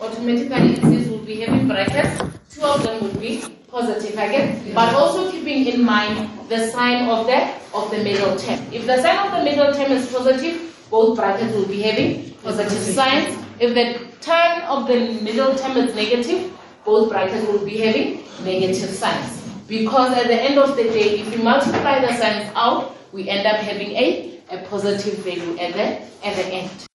automatically 0.00 0.76
says 0.76 1.08
we'll 1.10 1.18
be 1.18 1.40
having 1.40 1.68
brackets. 1.68 2.22
Two 2.48 2.62
of 2.62 2.82
them 2.82 3.02
would 3.02 3.20
be 3.20 3.44
positive 3.68 4.14
again, 4.14 4.72
but 4.74 4.94
also 4.94 5.30
keeping 5.30 5.66
in 5.66 5.84
mind 5.84 6.30
the 6.48 6.70
sign 6.70 7.10
of 7.10 7.26
the 7.26 7.52
of 7.74 7.90
the 7.90 7.98
middle 8.02 8.38
term. 8.38 8.58
If 8.72 8.86
the 8.86 9.02
sign 9.02 9.18
of 9.26 9.36
the 9.36 9.44
middle 9.44 9.74
term 9.74 9.92
is 9.92 10.10
positive, 10.10 10.74
both 10.88 11.14
brackets 11.18 11.54
will 11.54 11.66
be 11.66 11.82
having 11.82 12.32
positive 12.42 12.80
signs. 12.96 13.36
If 13.58 13.74
the 13.74 13.86
sign 14.24 14.62
of 14.62 14.88
the 14.88 15.20
middle 15.20 15.54
term 15.54 15.76
is 15.76 15.94
negative, 15.94 16.50
both 16.86 17.10
brackets 17.10 17.46
will 17.48 17.62
be 17.66 17.76
having 17.84 18.24
negative 18.42 18.96
signs. 19.04 19.42
Because 19.68 20.16
at 20.16 20.26
the 20.26 20.40
end 20.40 20.58
of 20.58 20.74
the 20.74 20.84
day, 20.84 21.20
if 21.20 21.36
we 21.36 21.42
multiply 21.42 22.00
the 22.00 22.16
signs 22.16 22.50
out, 22.54 22.96
we 23.12 23.28
end 23.28 23.46
up 23.46 23.56
having 23.56 23.90
a, 23.90 24.40
a 24.48 24.66
positive 24.70 25.18
value 25.18 25.58
at 25.58 25.74
the, 25.74 26.26
at 26.26 26.36
the 26.36 26.46
end. 26.46 26.89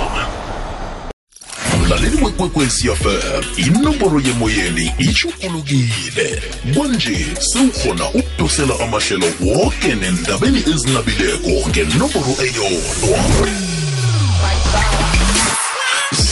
mlaleli 1.85 2.25
wekwekwezi 2.25 2.89
fm 2.89 3.43
inomboro 3.57 4.19
yemoyeni 4.19 4.93
ishukulukile 4.97 6.41
kwanje 6.75 7.27
sewukhona 7.39 8.09
ukudosela 8.09 8.79
amahlelo 8.79 9.25
woke 9.41 9.95
nendabeni 9.95 10.59
ezinabileko 10.59 11.69
ngenomboro 11.69 12.33
eyodwa 12.45 13.19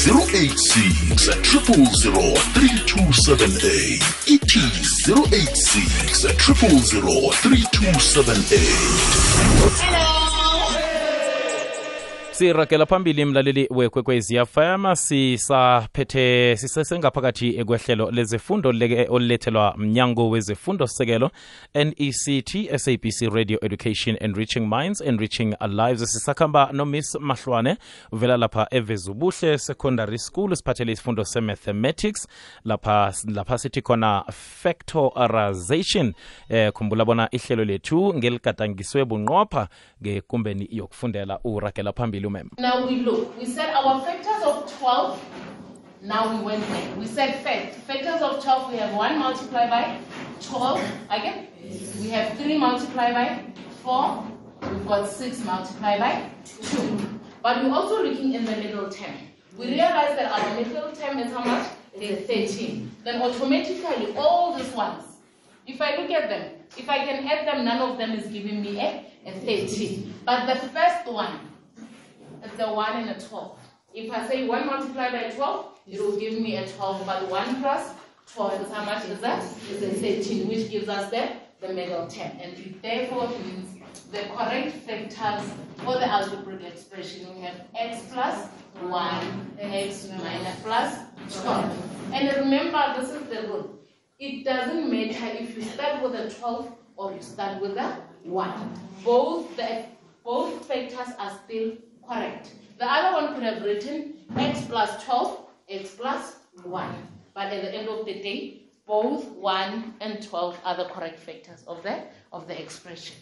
086 0.04 1.32
000 1.44 2.34
3278 2.54 4.04
ithi 4.28 4.60
086 5.08 6.22
000 6.22 7.32
3278 7.32 10.23
siragela 12.34 12.86
phambili 12.86 13.26
mlaleli 13.26 13.68
wekwekwezi 13.72 14.46
fm 14.46 14.96
sisaphethe 14.96 16.58
sisesengaphakathi 16.58 17.58
ekwehlelo 17.60 18.12
lezefundo 18.12 18.70
olulethelwa 19.10 19.74
mnyango 19.78 20.30
wezefundo 20.30 20.88
sekelo 20.88 21.32
nect 21.74 22.78
sabc 22.78 23.22
radio 23.34 23.60
education 23.62 24.18
enriching 24.20 24.60
minds 24.60 25.02
enriching 25.02 25.56
lives. 25.68 26.14
Sisakhamba 26.14 26.70
nomiss 26.72 27.16
mahlwane 27.16 27.78
uvela 28.12 28.38
lapha 28.38 28.68
evezubuhle 28.72 29.58
secondary 29.58 30.20
school 30.20 30.56
siphathele 30.56 30.92
isifundo 30.92 31.26
se-mathematics. 31.26 32.28
Lapha 32.66 33.14
lapha 33.26 33.58
sithi 33.58 33.82
khona 33.82 34.24
factorization. 34.32 36.14
Eh 36.50 36.72
khumbula 36.72 37.06
bona 37.06 37.30
ihlelo 37.32 37.66
lethu 37.66 38.14
ngeligadangiswe 38.14 39.06
bunqopha 39.06 39.68
ngekumbeni 40.02 40.68
yokufundela 40.72 41.40
uragela 41.44 41.94
phambili 41.94 42.23
Now 42.58 42.88
we 42.88 42.98
look, 43.02 43.38
we 43.40 43.46
said 43.46 43.74
our 43.74 44.02
factors 44.02 44.44
of 44.46 44.72
12, 44.80 45.20
now 46.04 46.36
we 46.38 46.44
went 46.44 46.68
there. 46.70 46.96
We 46.96 47.06
said 47.06 47.44
fact, 47.44 47.76
factors 47.88 48.22
of 48.22 48.44
12, 48.44 48.72
we 48.72 48.78
have 48.78 48.94
1 48.94 49.20
multiplied 49.20 49.70
by 49.70 49.98
12, 50.42 50.82
again. 51.10 51.48
We 52.02 52.10
have 52.10 52.38
3 52.38 52.58
multiplied 52.58 53.14
by 53.14 53.46
4, 53.84 54.28
we've 54.72 54.88
got 54.88 55.10
6 55.10 55.46
multiplied 55.46 56.00
by 56.00 56.30
2. 56.62 57.20
But 57.42 57.64
we're 57.64 57.74
also 57.74 58.04
looking 58.04 58.34
in 58.34 58.46
the 58.46 58.52
middle 58.52 58.90
term. 58.90 59.16
We 59.58 59.68
realize 59.68 60.16
that 60.18 60.32
our 60.32 60.56
middle 60.56 60.92
term 60.94 61.20
is 61.20 61.32
how 61.34 61.44
much? 61.44 61.68
Is 61.94 62.26
13. 62.26 62.92
Then 63.04 63.22
automatically, 63.22 64.16
all 64.18 64.58
these 64.58 64.72
ones, 64.74 65.04
if 65.68 65.80
I 65.80 65.96
look 65.98 66.10
at 66.10 66.28
them, 66.28 66.52
if 66.76 66.90
I 66.90 67.06
can 67.06 67.28
add 67.28 67.48
them, 67.48 67.64
none 67.64 67.80
of 67.80 67.98
them 67.98 68.12
is 68.12 68.26
giving 68.28 68.62
me 68.62 68.80
a, 68.80 69.06
a 69.26 69.32
13. 69.32 70.14
But 70.26 70.48
the 70.48 70.56
first 70.70 71.06
one, 71.06 71.40
it's 72.44 72.60
a 72.60 72.74
1 72.74 72.96
and 73.02 73.10
a 73.10 73.20
12. 73.20 73.60
If 73.94 74.12
I 74.12 74.28
say 74.28 74.48
1 74.48 74.66
multiplied 74.66 75.12
by 75.12 75.30
12, 75.30 75.66
it 75.88 76.02
will 76.02 76.18
give 76.20 76.40
me 76.40 76.58
a 76.58 76.68
12, 76.68 77.06
but 77.06 77.30
1 77.30 77.62
plus 77.62 77.92
12 78.34 78.62
is 78.62 78.72
how 78.72 78.86
much 78.86 79.06
is 79.06 79.20
that? 79.20 79.44
Is 79.70 79.84
a 79.84 79.90
13, 79.90 80.48
which 80.48 80.70
gives 80.70 80.90
us 80.90 81.10
the, 81.12 81.30
the 81.62 81.74
middle 81.74 82.08
term. 82.08 82.32
And 82.42 82.80
therefore 82.82 83.30
means 83.30 83.78
the 84.12 84.24
correct 84.36 84.76
factors 84.78 85.50
for 85.78 85.94
the 85.94 86.08
algebraic 86.08 86.64
expression, 86.64 87.36
we 87.36 87.42
have 87.42 87.66
x 87.76 88.04
plus 88.12 88.48
1, 88.82 89.58
x 89.60 90.10
minus 90.18 90.60
plus 90.62 90.98
12. 91.42 92.14
And 92.14 92.38
remember, 92.38 92.96
this 93.00 93.10
is 93.12 93.28
the 93.28 93.48
rule. 93.48 93.80
It 94.20 94.46
doesn't 94.46 94.90
matter 94.90 95.38
if 95.40 95.56
you 95.56 95.64
start 95.64 96.02
with 96.02 96.14
a 96.16 96.30
12 96.30 96.72
or 96.96 97.14
you 97.14 97.22
start 97.22 97.62
with 97.62 97.78
a 97.78 97.98
1. 98.24 98.80
Both 99.04 99.56
the 99.58 99.86
both 100.24 100.66
factors 100.66 101.14
are 101.20 101.38
still 101.44 101.74
correct. 102.08 102.52
The 102.78 102.86
other 102.92 103.14
one 103.14 103.34
could 103.34 103.44
have 103.44 103.64
written 103.64 104.14
x 104.38 104.66
plus 104.66 105.04
12, 105.04 105.40
x 105.70 105.96
plus 105.96 106.36
1. 106.64 107.08
But 107.34 107.48
at 107.48 107.62
the 107.64 107.74
end 107.74 107.90
of 107.90 108.06
the 108.06 108.14
day, 108.14 108.64
both 108.86 109.26
1 109.28 109.94
and 110.02 110.22
12 110.22 110.60
are 110.66 110.78
the 110.78 110.86
correct 110.86 111.20
factors 111.20 111.64
of 111.68 111.82
the, 111.84 112.04
of 112.32 112.48
the 112.48 112.62
expression. 112.62 113.16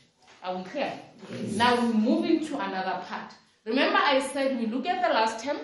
Are 0.43 0.57
we 0.57 0.63
clear? 0.63 0.91
Yes. 1.31 1.53
Now 1.55 1.79
we 1.79 1.93
move 1.93 2.25
into 2.25 2.55
another 2.55 3.03
part. 3.07 3.31
Remember 3.65 4.00
I 4.00 4.19
said 4.19 4.59
we 4.59 4.65
look 4.65 4.88
at 4.88 5.07
the 5.07 5.13
last 5.13 5.43
term, 5.43 5.57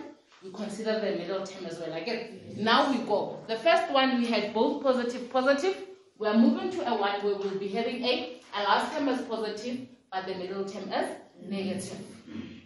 we 0.43 0.51
consider 0.51 0.99
the 0.99 1.17
middle 1.17 1.45
term 1.45 1.65
as 1.65 1.79
well. 1.79 1.93
Again, 1.93 2.39
now 2.57 2.91
we 2.91 2.99
go. 2.99 3.39
The 3.47 3.55
first 3.55 3.91
one 3.91 4.19
we 4.19 4.27
had 4.27 4.53
both 4.53 4.83
positive, 4.83 5.31
positive. 5.31 5.75
We 6.19 6.27
are 6.27 6.37
moving 6.37 6.69
to 6.71 6.87
a 6.87 6.95
one 6.95 7.23
where 7.23 7.35
we'll 7.35 7.57
be 7.57 7.69
having 7.69 8.03
a, 8.03 8.39
a 8.55 8.63
last 8.63 8.95
term 8.95 9.07
is 9.09 9.21
positive, 9.21 9.87
but 10.11 10.27
the 10.27 10.35
middle 10.35 10.63
term 10.65 10.91
is 10.91 11.09
negative. 11.47 11.97
Mm. 12.29 12.56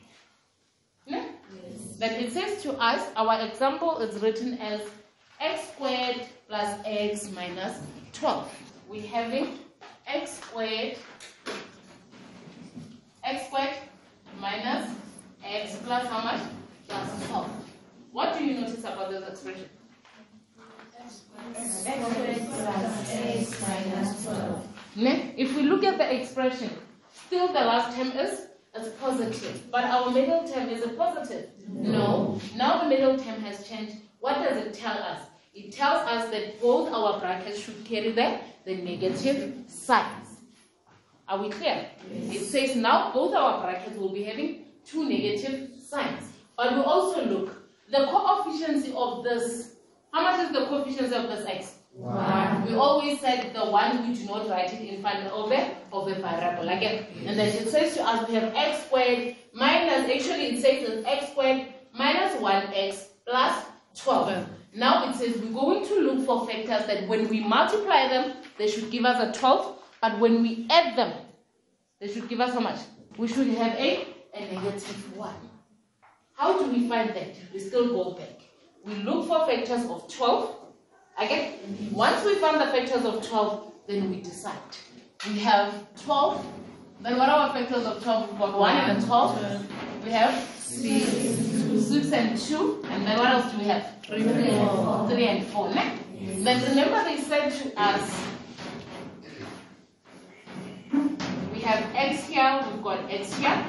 Yeah? 1.12 1.26
Then 2.00 2.24
it 2.24 2.32
says 2.32 2.64
to 2.64 2.74
us, 2.74 3.10
our 3.18 3.42
example 3.46 3.98
is 4.00 4.20
written 4.22 4.58
as 4.60 4.82
x 5.40 5.68
squared 5.74 6.22
plus 6.48 6.80
x 6.86 7.30
minus 7.32 7.80
12. 8.14 8.48
We 8.88 9.02
have 9.02 9.26
having 9.26 9.60
x 10.08 10.40
squared, 10.40 10.98
x 13.24 13.48
squared 13.48 13.76
minus 14.40 14.90
x 15.44 15.78
plus 15.86 16.08
how 16.08 16.24
much? 16.24 16.42
Plus 16.88 17.28
12. 17.28 17.50
What 18.14 18.38
do 18.38 18.46
you 18.46 18.62
notice 18.62 18.80
about 18.80 19.12
this 19.12 19.28
expression? 19.28 19.70
Ne? 24.96 25.34
If 25.38 25.56
we 25.56 25.64
look 25.64 25.84
at 25.84 25.98
the 25.98 26.16
expression, 26.16 26.70
still 27.14 27.48
the 27.48 27.62
last 27.62 27.96
term 27.96 28.12
is 28.12 28.48
is 28.76 28.94
positive, 28.94 29.70
but 29.70 29.84
our 29.84 30.12
middle 30.12 30.48
term 30.48 30.70
is 30.70 30.84
a 30.84 30.90
positive. 30.90 31.50
No. 31.68 32.40
Now 32.56 32.84
the 32.84 32.90
middle 32.90 33.18
term 33.18 33.42
has 33.42 33.68
changed. 33.68 33.96
What 34.20 34.36
does 34.36 34.58
it 34.58 34.74
tell 34.74 34.98
us? 34.98 35.22
It 35.54 35.74
tells 35.74 36.08
us 36.08 36.30
that 36.32 36.62
both 36.62 36.94
our 36.94 37.20
brackets 37.20 37.60
should 37.60 37.84
carry 37.84 38.12
the, 38.12 38.40
the 38.66 38.76
negative 38.76 39.56
signs. 39.68 40.28
Are 41.28 41.42
we 41.42 41.50
clear? 41.50 41.88
It 42.10 42.40
says 42.40 42.76
now 42.76 43.12
both 43.14 43.36
our 43.36 43.62
brackets 43.62 43.98
will 43.98 44.14
be 44.14 44.24
having 44.24 44.66
two 44.86 45.08
negative 45.08 45.72
signs. 45.82 46.32
But 46.56 46.74
we 46.76 46.82
also 46.82 47.26
look, 47.26 47.70
the 47.90 48.08
coefficient 48.08 48.96
of 48.96 49.24
this, 49.24 49.76
how 50.14 50.24
much 50.24 50.48
is 50.48 50.54
the 50.54 50.66
coefficient 50.68 51.14
of 51.14 51.30
this 51.30 51.46
x? 51.46 51.76
One. 51.94 52.66
We 52.66 52.74
always 52.76 53.20
said 53.20 53.54
the 53.54 53.66
one 53.66 54.08
we 54.08 54.16
do 54.16 54.26
not 54.26 54.50
write 54.50 54.74
it 54.74 54.82
in 54.82 55.02
front 55.02 55.28
of 55.28 55.52
a, 55.52 55.76
of 55.92 56.08
a 56.08 56.16
variable 56.16 56.70
again. 56.70 57.06
And 57.26 57.38
then 57.38 57.50
it 57.50 57.68
says 57.68 57.96
to 57.96 58.04
us 58.04 58.28
we 58.30 58.36
have 58.36 58.54
x 58.56 58.86
squared 58.86 59.36
minus, 59.54 60.10
actually 60.10 60.56
it 60.56 60.62
says 60.62 60.90
it's 60.90 61.08
x 61.08 61.32
squared 61.32 61.68
minus 61.94 62.36
1x 62.42 63.08
plus 63.26 63.66
12. 63.96 64.48
Now 64.74 65.10
it 65.10 65.16
says 65.16 65.38
we're 65.42 65.52
going 65.52 65.86
to 65.86 66.00
look 66.00 66.26
for 66.26 66.48
factors 66.48 66.88
that 66.88 67.08
when 67.08 67.28
we 67.28 67.42
multiply 67.42 68.08
them, 68.08 68.38
they 68.58 68.68
should 68.68 68.90
give 68.90 69.04
us 69.04 69.36
a 69.36 69.38
12, 69.38 69.78
but 70.02 70.18
when 70.20 70.42
we 70.42 70.68
add 70.70 70.98
them, 70.98 71.14
they 72.00 72.12
should 72.12 72.30
give 72.30 72.40
us 72.40 72.54
how 72.54 72.62
much? 72.62 72.80
We 73.18 73.28
should 73.28 73.48
have 73.48 73.78
a, 73.78 74.08
a 74.34 74.40
negative 74.54 75.18
1. 75.18 75.34
How 76.34 76.58
do 76.58 76.72
we 76.72 76.88
find 76.88 77.10
that? 77.10 77.36
We 77.54 77.60
still 77.60 77.90
go 77.90 78.12
back. 78.14 78.42
We 78.84 78.96
look 78.96 79.28
for 79.28 79.46
factors 79.46 79.86
of 79.90 80.12
12. 80.12 80.61
Again, 81.22 81.54
once 81.92 82.26
we 82.26 82.34
find 82.36 82.60
the 82.60 82.66
factors 82.66 83.06
of 83.06 83.28
12, 83.28 83.74
then 83.86 84.10
we 84.10 84.22
decide. 84.22 84.58
We 85.28 85.38
have 85.40 85.72
12. 86.02 86.46
Then 87.02 87.18
what 87.18 87.30
are 87.30 87.48
our 87.48 87.54
factors 87.54 87.86
of 87.86 88.02
12? 88.02 88.30
We've 88.32 88.40
got 88.40 88.58
1 88.58 88.76
and 88.76 89.04
a 89.04 89.06
12. 89.06 90.04
We 90.04 90.12
have 90.12 90.34
6, 90.58 91.88
6 91.88 92.12
and 92.12 92.38
2. 92.40 92.86
And 92.90 93.06
then 93.06 93.20
what 93.20 93.28
else 93.28 93.52
do 93.52 93.60
we 93.60 93.66
have? 93.66 93.86
3 94.08 94.24
and 94.24 94.68
4. 94.68 95.10
3 95.10 95.28
and 95.28 95.46
4. 95.46 95.70
ne? 95.76 95.98
Then 96.44 96.70
remember 96.70 97.04
they 97.04 97.18
said 97.22 97.52
to 97.52 97.80
us, 97.80 98.26
we 101.54 101.60
have 101.62 101.86
x 101.96 102.28
here, 102.28 102.66
we've 102.72 102.84
got 102.84 103.12
x 103.12 103.38
here. 103.38 103.64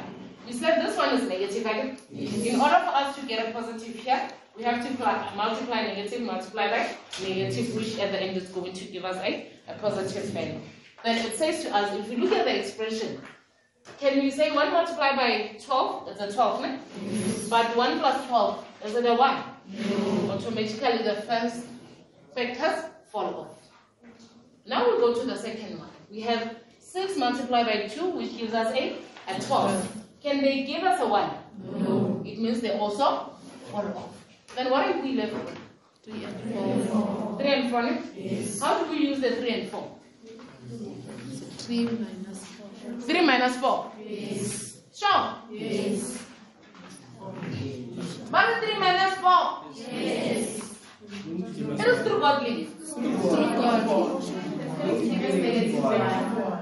We 0.46 0.52
said 0.54 0.86
this 0.86 0.96
one 0.96 1.14
is 1.16 1.28
negative, 1.28 1.64
right? 1.66 2.00
In 2.10 2.60
order 2.60 2.80
for 2.86 2.94
us 2.94 3.14
to 3.16 3.26
get 3.26 3.46
a 3.46 3.52
positive 3.52 3.94
here, 3.96 4.28
we 4.56 4.62
have 4.64 4.86
to 4.86 4.94
pl- 4.96 5.36
multiply 5.36 5.82
negative, 5.82 6.20
multiply 6.22 6.68
by 6.70 6.96
negative, 7.22 7.74
which 7.74 7.98
at 7.98 8.12
the 8.12 8.20
end 8.20 8.36
is 8.36 8.48
going 8.48 8.72
to 8.72 8.84
give 8.84 9.04
us 9.04 9.16
a, 9.16 9.48
a 9.68 9.74
positive 9.74 10.24
value. 10.30 10.60
Then 11.04 11.24
it 11.26 11.34
says 11.36 11.62
to 11.64 11.74
us, 11.74 11.98
if 11.98 12.08
we 12.08 12.16
look 12.16 12.32
at 12.32 12.44
the 12.44 12.58
expression, 12.58 13.20
can 13.98 14.20
we 14.22 14.30
say 14.30 14.50
1 14.52 14.72
multiplied 14.72 15.16
by 15.16 15.56
12? 15.64 16.08
It's 16.08 16.20
a 16.20 16.32
12, 16.32 16.62
no? 16.62 16.78
But 17.50 17.76
1 17.76 17.98
plus 17.98 18.26
12, 18.28 18.64
is 18.84 18.94
it 18.94 19.06
a 19.06 19.14
1? 19.14 19.42
Automatically 20.30 21.02
the 21.02 21.22
first 21.22 21.66
factors 22.34 22.84
fall 23.10 23.34
off. 23.40 23.48
Now 24.66 24.84
we 24.88 24.98
go 24.98 25.14
to 25.20 25.26
the 25.26 25.36
second 25.36 25.78
one. 25.80 25.88
We 26.10 26.20
have 26.20 26.56
6 26.78 27.16
multiplied 27.16 27.66
by 27.66 27.88
2, 27.88 28.10
which 28.10 28.36
gives 28.38 28.54
us 28.54 28.72
a, 28.74 28.96
a 29.28 29.40
12. 29.40 29.96
Can 30.22 30.40
they 30.40 30.62
give 30.64 30.84
us 30.84 31.00
a 31.00 31.08
1? 31.08 31.30
No. 31.82 32.22
It 32.24 32.38
means 32.38 32.60
they 32.60 32.78
also 32.78 33.32
fall 33.70 33.86
off. 33.96 34.21
Then 34.56 34.70
what 34.70 34.86
are 34.86 35.00
we 35.02 35.14
left 35.14 35.32
with? 35.32 35.58
3 36.04 36.24
and 36.24 36.90
4. 36.90 37.36
3 37.38 37.52
and 37.52 37.70
4? 37.70 37.82
no? 37.82 37.98
Yes. 38.16 38.60
How 38.60 38.82
do 38.82 38.90
we 38.90 38.98
use 39.08 39.20
the 39.20 39.36
3 39.36 39.50
and 39.50 39.70
4? 39.70 39.90
3 41.58 41.84
minus 41.84 42.44
4. 42.44 43.00
3 43.00 43.26
minus 43.26 43.56
4? 43.56 43.92
Yes. 44.06 44.78
Sure? 44.94 45.34
Yes. 45.50 46.18
What 48.30 48.48
is 48.50 48.64
3 48.70 48.78
minus 48.78 49.14
4? 49.14 49.64
Yes. 49.74 50.62
It 51.12 51.86
is 51.86 52.06
true 52.06 52.18
God, 52.20 52.42
please. 52.42 52.68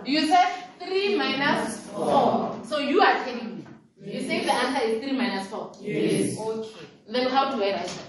You 0.05 0.27
said 0.27 0.53
3 0.79 1.17
minus 1.17 1.87
4. 1.89 2.61
So 2.65 2.79
you 2.79 3.01
are 3.01 3.25
telling 3.25 3.57
me. 3.57 3.65
You 4.03 4.21
say 4.21 4.45
the 4.45 4.53
answer 4.53 4.87
is 4.87 5.03
3 5.03 5.13
minus 5.13 5.47
4? 5.49 5.73
Yes. 5.81 6.39
Okay. 6.39 6.87
Then 7.09 7.29
how 7.29 7.51
do 7.55 7.63
I 7.63 7.73
write 7.73 7.87
them? 7.87 8.07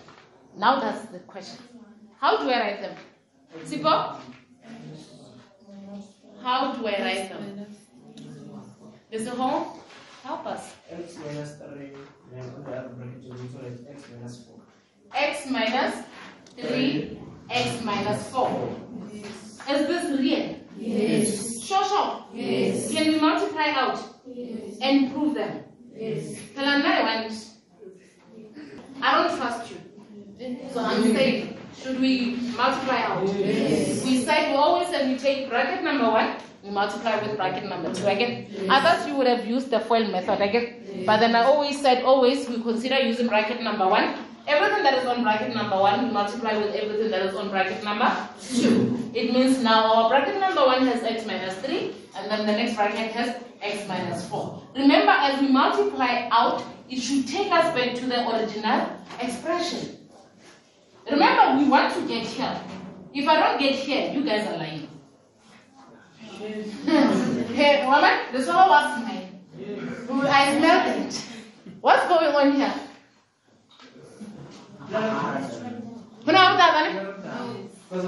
Now 0.58 0.80
that's 0.80 1.06
the 1.12 1.20
question. 1.20 1.60
How 2.20 2.38
do 2.38 2.50
I 2.50 2.60
write 2.60 2.82
them? 2.82 2.96
Sipo? 3.66 4.18
How 6.44 6.74
do 6.74 6.88
I 6.88 7.02
write 7.02 7.30
them? 7.30 7.66
Mr. 9.12 9.30
Home, 9.36 9.80
help 10.24 10.46
us. 10.46 10.74
x 10.90 11.18
minus 11.18 11.56
3 11.58 11.92
and 12.34 12.56
put 12.56 12.66
the 12.66 12.72
other 12.72 12.90
bracket 12.90 13.22
to 13.24 13.38
so 13.38 13.60
x 13.90 14.04
minus 14.14 14.46
4. 14.46 14.62
X 15.14 15.50
minus 15.50 15.96
3, 16.60 17.20
X 17.50 17.84
minus 17.84 18.30
4. 18.30 18.76
Is 19.14 19.88
this 19.88 20.20
real? 20.20 20.56
Yes. 20.78 21.62
Sure, 21.64 21.84
sure. 21.84 22.26
Yes. 22.34 22.92
Can 22.92 23.12
we 23.14 23.20
multiply 23.20 23.70
out 23.72 24.00
and 24.82 25.12
prove 25.14 25.36
them? 25.36 25.64
Yes. 25.94 26.38
Tell 26.56 26.68
another 26.68 27.04
one. 27.04 27.38
I 29.02 29.28
don't 29.28 29.38
trust 29.38 29.72
you. 29.72 29.81
So 30.74 30.80
I'm 30.80 31.04
saying, 31.14 31.58
should 31.80 32.00
we 32.02 32.36
multiply 32.58 33.02
out? 33.04 33.28
Yes. 33.36 34.04
We 34.04 34.24
said 34.26 34.50
we 34.50 34.56
always 34.58 34.88
said 34.88 35.08
we 35.08 35.18
take 35.18 35.50
bracket 35.50 35.84
number 35.84 36.10
one, 36.10 36.38
we 36.64 36.72
multiply 36.72 37.22
with 37.22 37.38
bracket 37.38 37.70
number 37.70 37.94
two 37.94 38.08
again. 38.08 38.48
I 38.68 38.82
thought 38.82 39.08
you 39.08 39.16
would 39.18 39.28
have 39.28 39.46
used 39.46 39.70
the 39.70 39.80
FOIL 39.80 40.08
method 40.12 40.42
again. 40.42 41.04
But 41.06 41.20
then 41.20 41.36
I 41.36 41.44
always 41.44 41.80
said 41.80 42.04
always 42.04 42.50
we 42.50 42.60
consider 42.60 42.98
using 43.00 43.28
bracket 43.28 43.62
number 43.62 43.88
one. 43.88 44.16
Everything 44.48 44.82
that 44.82 44.96
is 44.96 45.06
on 45.06 45.22
bracket 45.22 45.54
number 45.54 45.78
one, 45.78 46.08
we 46.08 46.12
multiply 46.12 46.58
with 46.58 46.74
everything 46.74 47.12
that 47.12 47.24
is 47.24 47.36
on 47.36 47.52
bracket 47.52 47.84
number 47.84 48.12
two. 48.42 49.12
It 49.14 49.32
means 49.34 49.62
now 49.62 49.94
our 49.94 50.10
bracket 50.10 50.40
number 50.40 50.66
one 50.66 50.88
has 50.88 51.04
x 51.04 51.24
minus 51.28 51.56
three, 51.60 51.94
and 52.18 52.32
then 52.32 52.48
the 52.48 52.54
next 52.54 52.76
bracket 52.76 53.12
has 53.12 53.44
x 53.62 53.88
minus 53.88 54.28
four. 54.28 54.64
Remember, 54.76 55.12
as 55.12 55.40
we 55.40 55.50
multiply 55.50 56.28
out, 56.32 56.64
it 56.90 57.00
should 57.00 57.28
take 57.28 57.52
us 57.52 57.76
back 57.76 57.94
to 57.96 58.08
the 58.08 58.28
original 58.28 58.90
expression. 59.20 60.01
Remember, 61.10 61.64
we 61.64 61.70
want 61.70 61.94
to 61.96 62.08
get 62.08 62.26
here. 62.26 62.62
If 63.14 63.28
I 63.28 63.40
don't 63.40 63.60
get 63.60 63.76
here, 63.76 64.12
you 64.14 64.24
guys 64.24 64.48
are 64.48 64.58
lying. 64.58 64.88
hey, 66.42 67.86
woman, 67.86 68.20
this 68.32 68.48
one 68.48 68.70
was 68.70 69.00
mine. 69.04 69.42
I 70.28 70.58
smelled 70.58 71.08
it. 71.08 71.26
What's 71.82 72.08
going 72.08 72.36
on 72.36 72.56
here? 72.56 72.74
Kuna 76.26 76.40
utata 76.52 76.82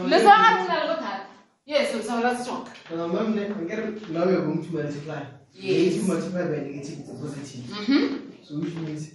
Let's 0.09 0.23
not 0.23 0.37
have 0.37 1.27
Yes, 1.65 2.05
so 2.05 2.19
let's 2.19 2.45
talk. 2.45 2.69
Now, 2.91 3.07
ma'am, 3.07 3.35
now 3.35 4.25
we 4.25 4.35
are 4.35 4.41
going 4.41 4.63
to 4.63 4.73
multiply. 4.73 5.23
Yes. 5.53 5.95
Negative 5.95 6.07
multiplied 6.07 6.49
by 6.49 6.57
negative 6.57 6.99
is 6.99 7.09
a 7.09 7.13
positive. 7.13 7.65
Mm-hmm. 7.65 8.43
So 8.43 8.59
which 8.59 8.75
means 8.75 9.11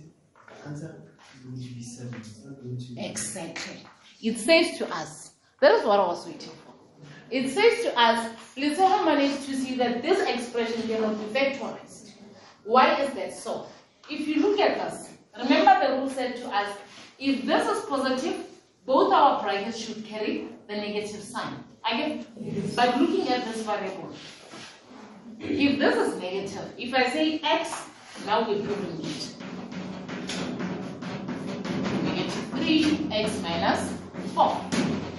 answer 0.65 1.08
is 1.55 1.61
going 1.61 1.69
to 1.69 1.75
be 1.75 1.83
7. 1.83 2.15
It's 2.15 2.45
not 2.45 2.63
going 2.63 2.79
to 2.79 2.93
be. 2.93 3.07
Exactly. 3.07 3.83
It 4.23 4.39
says 4.39 4.79
to 4.79 4.95
us, 4.95 5.33
that 5.61 5.73
is 5.73 5.85
what 5.85 6.01
I 6.01 6.07
was 6.07 6.27
waiting 6.27 6.51
for. 6.51 6.75
It 7.31 7.51
says 7.51 7.85
to 7.85 7.99
us, 7.99 8.35
have 8.57 9.05
managed 9.05 9.45
to 9.47 9.55
see 9.55 9.77
that 9.77 10.03
this 10.03 10.21
expression 10.29 10.83
cannot 10.89 11.19
be 11.19 11.39
factorized. 11.39 12.13
Why 12.65 13.01
is 13.03 13.13
that 13.15 13.35
so? 13.35 13.67
If 14.11 14.27
you 14.27 14.43
look 14.43 14.59
at 14.61 14.79
this, 14.79 15.11
remember 15.37 15.87
the 15.87 15.95
rule 15.95 16.09
said 16.09 16.37
to 16.37 16.49
us, 16.49 16.77
if 17.19 17.45
this 17.45 17.67
is 17.69 17.85
positive, 17.87 18.47
both 18.87 19.13
our 19.13 19.43
brackets 19.43 19.79
should 19.79 20.05
carry 20.05 20.49
the 20.67 20.77
negative 20.77 21.23
sign. 21.23 21.63
Again, 21.85 22.27
by 22.75 22.87
looking 22.97 23.29
at 23.29 23.45
this 23.45 23.63
variable, 23.63 24.13
if 25.39 25.79
this 25.79 25.97
is 25.97 26.21
negative, 26.21 26.73
if 26.79 26.95
I 26.95 27.09
say 27.11 27.41
x, 27.43 27.87
now 28.27 28.49
we're 28.49 28.63
proving 28.63 29.05
it. 29.05 29.35
Negative 32.69 32.99
3, 33.09 33.13
x 33.13 33.41
minus 33.41 33.93
4. 34.35 34.61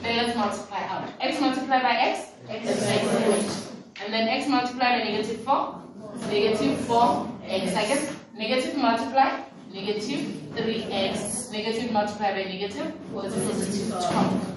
Then 0.04 0.18
let's 0.18 0.38
multiply 0.38 0.82
out. 0.88 1.10
x 1.20 1.42
multiplied 1.42 1.82
by 1.82 1.96
x, 1.96 2.32
x 2.48 2.70
is 2.70 2.84
x 2.84 3.08
squared. 3.08 3.74
And 4.04 4.14
then 4.14 4.28
x 4.28 4.48
multiplied 4.48 5.02
by 5.02 5.10
negative 5.10 5.42
4, 5.42 5.82
negative 6.30 6.78
4, 6.82 7.32
x. 7.48 7.76
I 7.76 7.88
guess 7.88 8.16
negative 8.38 8.78
multiply, 8.78 9.42
negative 9.74 10.20
3x. 10.54 11.52
Negative 11.52 11.92
multiplied 11.92 12.36
by 12.36 12.44
negative, 12.44 13.12
was 13.12 13.34
positive 13.34 13.90
12. 13.98 14.56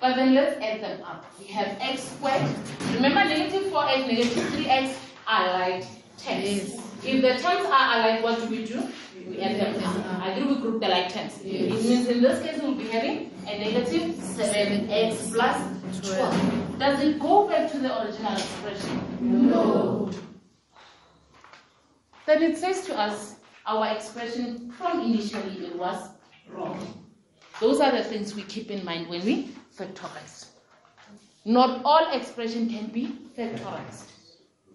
But 0.00 0.14
then 0.14 0.34
let's 0.34 0.62
add 0.62 0.80
them 0.80 1.02
up. 1.02 1.26
We 1.40 1.46
have 1.46 1.76
x 1.80 2.04
squared. 2.04 2.48
Remember, 2.94 3.24
negative 3.24 3.64
4x, 3.72 4.06
negative 4.06 4.44
3x 4.52 4.96
are 5.26 5.52
like 5.58 5.84
terms. 6.18 6.76
If 7.02 7.22
the 7.22 7.32
terms 7.42 7.66
are 7.66 7.98
alike, 7.98 8.22
what 8.22 8.38
do 8.38 8.46
we 8.46 8.64
do? 8.64 8.80
We 9.30 9.40
add 9.40 9.60
them 9.60 9.84
up. 9.84 10.22
I 10.22 10.32
agree 10.32 10.54
we 10.54 10.60
group 10.60 10.80
the 10.80 10.88
like 10.88 11.12
terms. 11.12 11.38
It 11.44 11.70
means 11.70 12.08
in 12.08 12.20
this 12.20 12.42
case 12.42 12.60
we'll 12.60 12.74
be 12.74 12.88
having 12.88 13.30
a 13.46 13.58
negative 13.58 14.14
7x 14.16 15.32
plus 15.32 16.16
12. 16.16 16.78
Does 16.78 17.00
it 17.00 17.18
go 17.20 17.48
back 17.48 17.70
to 17.70 17.78
the 17.78 18.02
original 18.02 18.32
expression? 18.32 19.00
No. 19.20 20.10
Then 22.26 22.42
it 22.42 22.58
says 22.58 22.84
to 22.86 22.98
us, 22.98 23.36
our 23.66 23.94
expression 23.94 24.72
from 24.72 25.00
initially 25.00 25.66
it 25.66 25.76
was 25.76 26.08
wrong. 26.48 27.04
Those 27.60 27.80
are 27.80 27.92
the 27.92 28.02
things 28.02 28.34
we 28.34 28.42
keep 28.42 28.70
in 28.70 28.84
mind 28.84 29.08
when 29.08 29.24
we 29.24 29.50
factorize. 29.78 30.46
Not 31.44 31.82
all 31.84 32.12
expression 32.12 32.68
can 32.68 32.86
be 32.86 33.18
factorized. 33.36 34.06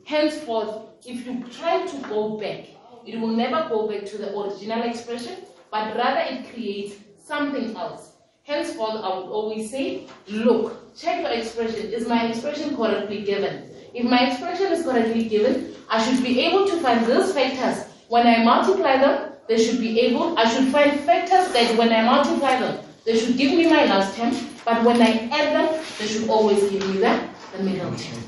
Henceforth, 0.06 1.06
if 1.06 1.26
you 1.26 1.44
try 1.52 1.86
to 1.86 1.98
go 2.08 2.38
back, 2.38 2.66
it 3.06 3.20
will 3.20 3.36
never 3.36 3.68
go 3.70 3.88
back 3.88 4.06
to 4.06 4.18
the 4.18 4.38
original 4.38 4.84
expression, 4.84 5.38
but 5.72 5.96
rather 5.96 6.22
it 6.34 6.52
creates 6.54 6.96
something 7.24 7.76
else. 7.76 8.12
Henceforth, 8.44 9.04
I 9.04 9.10
would 9.18 9.30
always 9.30 9.72
say, 9.72 10.08
look, 10.28 10.96
check 10.96 11.22
your 11.22 11.32
expression. 11.32 11.92
Is 11.92 12.08
my 12.08 12.28
expression 12.28 12.76
correctly 12.76 13.24
given? 13.24 13.70
If 13.94 14.06
my 14.06 14.28
expression 14.28 14.72
is 14.72 14.84
correctly 14.84 15.28
given, 15.28 15.74
I 15.90 16.04
should 16.04 16.24
be 16.24 16.40
able 16.42 16.68
to 16.68 16.78
find 16.82 17.06
those 17.06 17.34
factors. 17.34 17.86
When 18.10 18.28
I 18.28 18.44
multiply 18.44 18.98
them, 18.98 19.32
they 19.48 19.64
should 19.64 19.80
be 19.80 20.00
able, 20.02 20.38
I 20.38 20.50
should 20.50 20.72
find 20.72 21.00
factors 21.02 21.54
that 21.54 21.78
when 21.78 21.92
I 21.94 22.04
multiply 22.04 22.60
them, 22.60 22.80
they 23.06 23.18
should 23.18 23.38
give 23.38 23.52
me 23.52 23.70
my 23.70 23.86
last 23.86 24.18
term, 24.18 24.34
but 24.66 24.84
when 24.84 25.02
I 25.02 25.30
add 25.32 25.54
them, 25.54 25.84
they 26.00 26.08
should 26.08 26.28
always 26.28 26.60
give 26.70 26.88
me 26.88 26.98
the, 26.98 27.20
the 27.56 27.64
middle 27.64 27.92
term. 27.92 28.24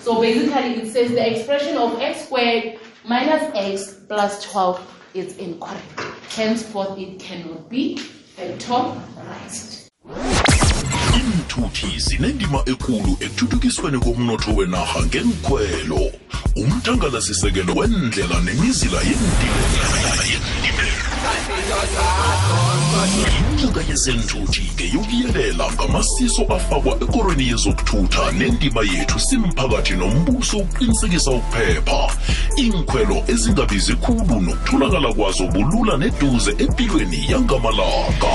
So 0.00 0.20
basically, 0.20 0.82
it 0.82 0.92
says 0.92 1.10
the 1.12 1.30
expression 1.30 1.76
of 1.76 2.00
x 2.00 2.26
squared 2.26 2.78
minus 3.04 3.54
x 3.54 3.94
plus 4.08 4.42
12 4.44 4.80
is 5.14 5.36
incorrect. 5.36 6.00
Henceforth, 6.30 6.98
it 6.98 7.20
cannot 7.20 7.68
be 7.68 7.98
factorized. 8.36 9.90
iinthuthi 11.14 11.98
zinendima 11.98 12.62
ekulu 12.66 13.16
ekuthuthukisweni 13.20 13.98
komnotho 13.98 14.54
wenarha 14.56 15.00
ngenkhwelo 15.06 16.12
umthangalasisekelo 16.56 17.74
wendlela 17.74 18.40
nemizila 18.40 18.98
yeentimela 18.98 19.84
inyanga 22.94 23.80
yezenthuthi 23.88 24.62
ke 24.76 24.84
yokuyelela 24.94 25.72
ngamasiso 25.72 26.42
afakwa 26.56 26.94
ekorweni 27.04 27.48
yezokuthutha 27.48 28.32
nendima 28.32 28.80
yethu 28.80 29.20
simphakathi 29.20 29.92
nombuso 29.92 30.58
ukuqinisekisa 30.58 31.30
ukuphepha 31.30 32.00
inkhwelo 32.56 33.24
ezingabizi 33.32 33.94
khulu 33.94 34.40
nokutholakala 34.40 35.12
kwazo 35.14 35.46
bulula 35.46 35.96
neduze 35.96 36.50
empilweni 36.64 37.30
yangamalanga 37.30 38.32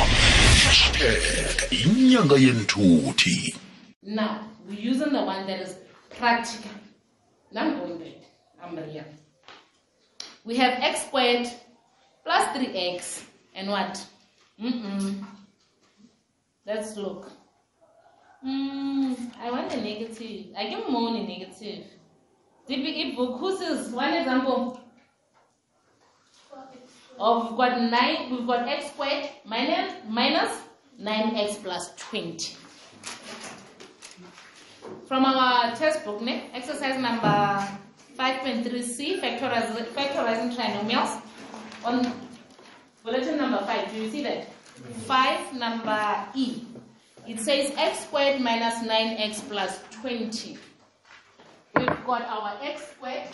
hashtag 0.66 1.56
inyanga 1.72 2.36
yenthuthi 2.36 3.56
Now, 4.02 4.40
we're 4.68 4.80
using 4.92 5.12
the 5.12 5.22
one 5.22 5.46
that 5.46 5.60
is 5.62 5.76
practical. 6.18 6.72
Now 7.52 7.62
I'm 7.68 7.78
going 7.78 7.98
back. 8.00 8.22
I'm 8.64 8.76
here. 8.90 9.06
We 10.46 10.56
have 10.58 10.82
x 10.82 11.06
squared 11.06 11.48
plus 12.24 12.58
3x 12.58 13.24
and 13.56 13.70
what? 13.70 14.04
Mm-mm. 14.62 15.26
Let's 16.66 16.96
look. 16.98 17.32
Mm, 18.46 19.32
I 19.42 19.52
want 19.52 19.74
a 19.74 19.82
negative. 19.82 20.48
I 20.58 20.70
give 20.70 20.90
more 20.90 21.14
than 21.14 21.28
negative. 21.28 21.86
DBE 22.70 23.16
book, 23.16 23.40
who 23.40 23.58
says 23.58 23.90
one 23.90 24.14
example? 24.14 24.80
Oh, 27.18 27.50
we've 27.50 27.58
got 27.58 27.82
nine, 27.82 28.32
we've 28.32 28.48
got 28.48 28.68
x 28.68 28.92
squared 28.92 29.30
minus 29.44 29.94
minus 30.08 30.52
9x 31.02 31.64
plus 31.64 31.94
20 31.98 32.56
from 35.10 35.26
our 35.26 35.76
textbook, 35.76 36.22
ne? 36.22 36.50
exercise 36.54 37.02
number 37.02 37.68
5.3c, 38.18 39.20
factorizing, 39.20 39.86
factorizing 39.98 40.56
trinomials. 40.56 41.22
On 41.84 42.29
bulletin 43.10 43.38
number 43.38 43.58
5, 43.66 43.92
do 43.92 44.02
you 44.04 44.10
see 44.10 44.24
that? 44.24 44.46
5 45.08 45.54
number 45.56 46.28
E. 46.36 46.62
It 47.28 47.40
says 47.40 47.74
x 47.78 48.06
squared 48.06 48.42
minus 48.42 48.76
9x 48.88 49.48
plus 49.50 49.80
20. 50.02 50.58
We've 51.76 52.06
got 52.06 52.22
our 52.28 52.58
x 52.62 52.92
squared 52.92 53.28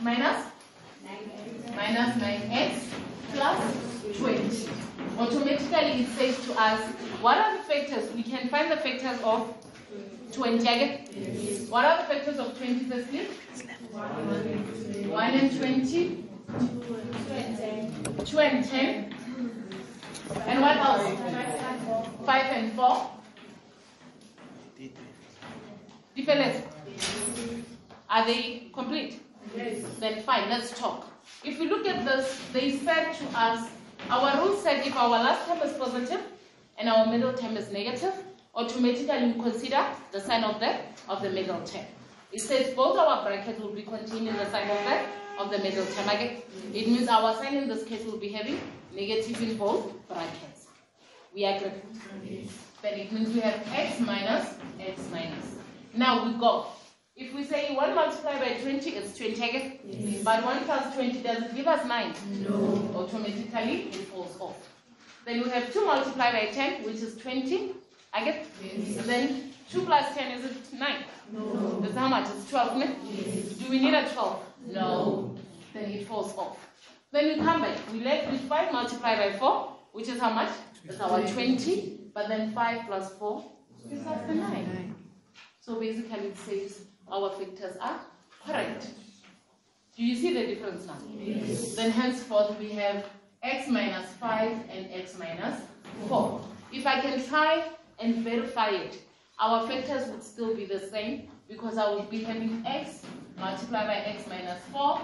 minus 0.00 0.46
minus 1.76 2.16
9x 2.16 2.84
plus 3.32 4.18
20. 4.18 4.68
Automatically 5.18 6.02
it 6.02 6.08
says 6.18 6.44
to 6.46 6.60
us, 6.60 6.80
what 7.20 7.38
are 7.38 7.56
the 7.56 7.62
factors? 7.64 8.12
We 8.14 8.22
can 8.22 8.48
find 8.48 8.70
the 8.70 8.76
factors 8.76 9.20
of 9.22 9.54
20 10.32 10.58
again? 10.58 11.66
What 11.70 11.84
are 11.84 11.98
the 11.98 12.14
factors 12.14 12.38
of 12.38 12.56
20 12.58 12.84
firstly? 12.84 13.26
1 15.08 15.34
and 15.34 15.58
20. 15.58 16.27
2 16.48 18.38
and 18.38 18.64
10. 18.64 19.14
And 20.46 20.60
what 20.60 20.76
else? 20.76 21.18
5 22.24 22.44
and 22.52 22.72
4. 22.72 23.10
Different. 26.16 26.64
Are 28.10 28.26
they 28.26 28.70
complete? 28.72 29.22
Yes. 29.56 29.84
Then 29.98 30.22
fine, 30.22 30.48
let's 30.48 30.78
talk. 30.78 31.06
If 31.44 31.60
we 31.60 31.68
look 31.68 31.86
at 31.86 32.04
this, 32.04 32.40
they 32.52 32.78
said 32.78 33.12
to 33.12 33.24
us, 33.38 33.68
our 34.10 34.42
rule 34.42 34.56
said 34.56 34.86
if 34.86 34.96
our 34.96 35.10
last 35.10 35.46
term 35.46 35.58
is 35.58 35.76
positive 35.76 36.20
and 36.78 36.88
our 36.88 37.06
middle 37.06 37.32
term 37.34 37.56
is 37.56 37.70
negative, 37.70 38.14
automatically 38.54 39.32
we 39.32 39.40
consider 39.40 39.86
the 40.12 40.20
sign 40.20 40.44
of 40.44 40.60
the 40.60 40.76
of 41.08 41.22
the 41.22 41.30
middle 41.30 41.60
term. 41.62 41.84
It 42.32 42.40
says 42.40 42.74
both 42.74 42.98
our 42.98 43.24
brackets 43.24 43.60
will 43.60 43.74
be 43.74 43.82
containing 43.82 44.34
the 44.34 44.50
sign 44.50 44.68
of 44.70 44.78
the 44.84 45.27
of 45.38 45.50
the 45.50 45.58
middle 45.58 45.86
term. 45.86 46.08
Again, 46.08 46.42
it 46.74 46.88
means 46.88 47.08
our 47.08 47.34
sign 47.36 47.56
in 47.56 47.68
this 47.68 47.84
case 47.84 48.04
will 48.04 48.18
be 48.18 48.28
having 48.28 48.60
negative 48.94 49.40
in 49.42 49.56
both 49.56 49.92
brackets. 50.08 50.66
We 51.34 51.44
agree? 51.44 51.70
Then 52.82 52.94
it 52.94 53.12
means 53.12 53.28
we 53.32 53.40
have 53.40 53.60
x 53.72 54.00
minus 54.00 54.54
x 54.80 55.00
minus. 55.12 55.56
Now 55.94 56.26
we 56.26 56.38
go. 56.38 56.66
If 57.16 57.34
we 57.34 57.44
say 57.44 57.74
1 57.74 57.94
multiplied 57.94 58.40
by 58.40 58.60
20 58.62 58.90
it's 58.90 59.16
20 59.18 59.32
again, 59.48 60.22
but 60.24 60.44
1 60.44 60.64
plus 60.64 60.94
20 60.94 61.22
does 61.22 61.42
it 61.42 61.56
give 61.56 61.66
us 61.66 61.86
9? 61.86 62.14
No. 62.48 62.90
Automatically 62.94 63.88
it 63.88 64.06
falls 64.08 64.36
off. 64.40 64.56
Then 65.24 65.42
we 65.42 65.50
have 65.50 65.72
2 65.72 65.84
multiplied 65.84 66.32
by 66.32 66.46
10, 66.52 66.84
which 66.84 66.96
is 66.96 67.16
20. 67.16 67.72
I 68.14 68.24
get 68.24 68.46
yes. 68.62 69.04
then 69.06 69.52
2 69.70 69.82
plus 69.82 70.16
10 70.16 70.38
is 70.38 70.44
it 70.44 70.72
9? 70.72 71.04
No. 71.32 71.80
That's 71.80 71.96
how 71.96 72.08
much? 72.08 72.28
It's 72.30 72.48
12, 72.50 72.76
no? 72.76 72.86
Yes. 73.10 73.44
Do 73.54 73.68
we 73.68 73.80
need 73.80 73.94
a 73.94 74.08
12? 74.08 74.47
No. 74.66 75.36
Then 75.74 75.90
it 75.90 76.06
falls 76.06 76.36
off. 76.36 76.58
Then 77.12 77.28
we 77.28 77.44
come 77.44 77.62
back. 77.62 77.76
We 77.92 78.00
left 78.00 78.30
with 78.30 78.40
5 78.42 78.72
multiplied 78.72 79.18
by 79.18 79.38
4, 79.38 79.72
which 79.92 80.08
is 80.08 80.20
how 80.20 80.30
much? 80.30 80.50
It's 80.84 81.00
our 81.00 81.26
20. 81.26 82.10
But 82.14 82.28
then 82.28 82.52
5 82.52 82.86
plus 82.86 83.12
4 83.14 83.44
is 83.90 84.06
us 84.06 84.26
the 84.26 84.34
9. 84.34 84.94
So 85.60 85.78
basically 85.78 86.28
it 86.28 86.38
says 86.38 86.80
our 87.10 87.30
factors 87.30 87.76
are 87.80 88.00
correct. 88.44 88.88
Do 89.96 90.04
you 90.04 90.14
see 90.14 90.32
the 90.32 90.46
difference 90.46 90.86
now? 90.86 90.96
Yes. 91.18 91.74
Then 91.74 91.90
henceforth 91.90 92.58
we 92.58 92.70
have 92.70 93.04
x 93.42 93.68
minus 93.68 94.10
5 94.12 94.52
and 94.70 94.88
x 94.92 95.18
minus 95.18 95.60
4. 96.08 96.40
If 96.72 96.86
I 96.86 97.00
can 97.00 97.24
try 97.24 97.64
and 97.98 98.16
verify 98.16 98.70
it, 98.70 98.98
our 99.38 99.66
factors 99.66 100.08
would 100.08 100.22
still 100.22 100.54
be 100.54 100.64
the 100.64 100.80
same 100.80 101.28
because 101.48 101.78
I 101.78 101.94
would 101.94 102.10
be 102.10 102.22
having 102.22 102.62
x 102.66 103.02
multiplied 103.38 103.86
by 103.86 103.96
x 103.96 104.24
minus 104.28 104.62
4 104.72 105.00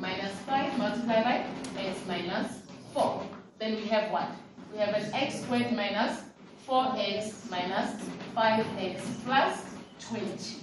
minus 0.00 0.32
5 0.46 0.78
multiply 0.78 1.22
by 1.22 1.46
x 1.80 1.98
minus 2.06 2.60
4. 2.92 3.22
Then 3.58 3.76
we 3.76 3.86
have 3.86 4.10
what? 4.10 4.30
We 4.72 4.78
have 4.78 4.94
an 4.94 5.14
x 5.14 5.42
squared 5.42 5.74
minus 5.74 6.22
4x 6.68 7.50
minus 7.50 7.96
5x 8.36 9.00
plus 9.24 9.64
20. 10.10 10.56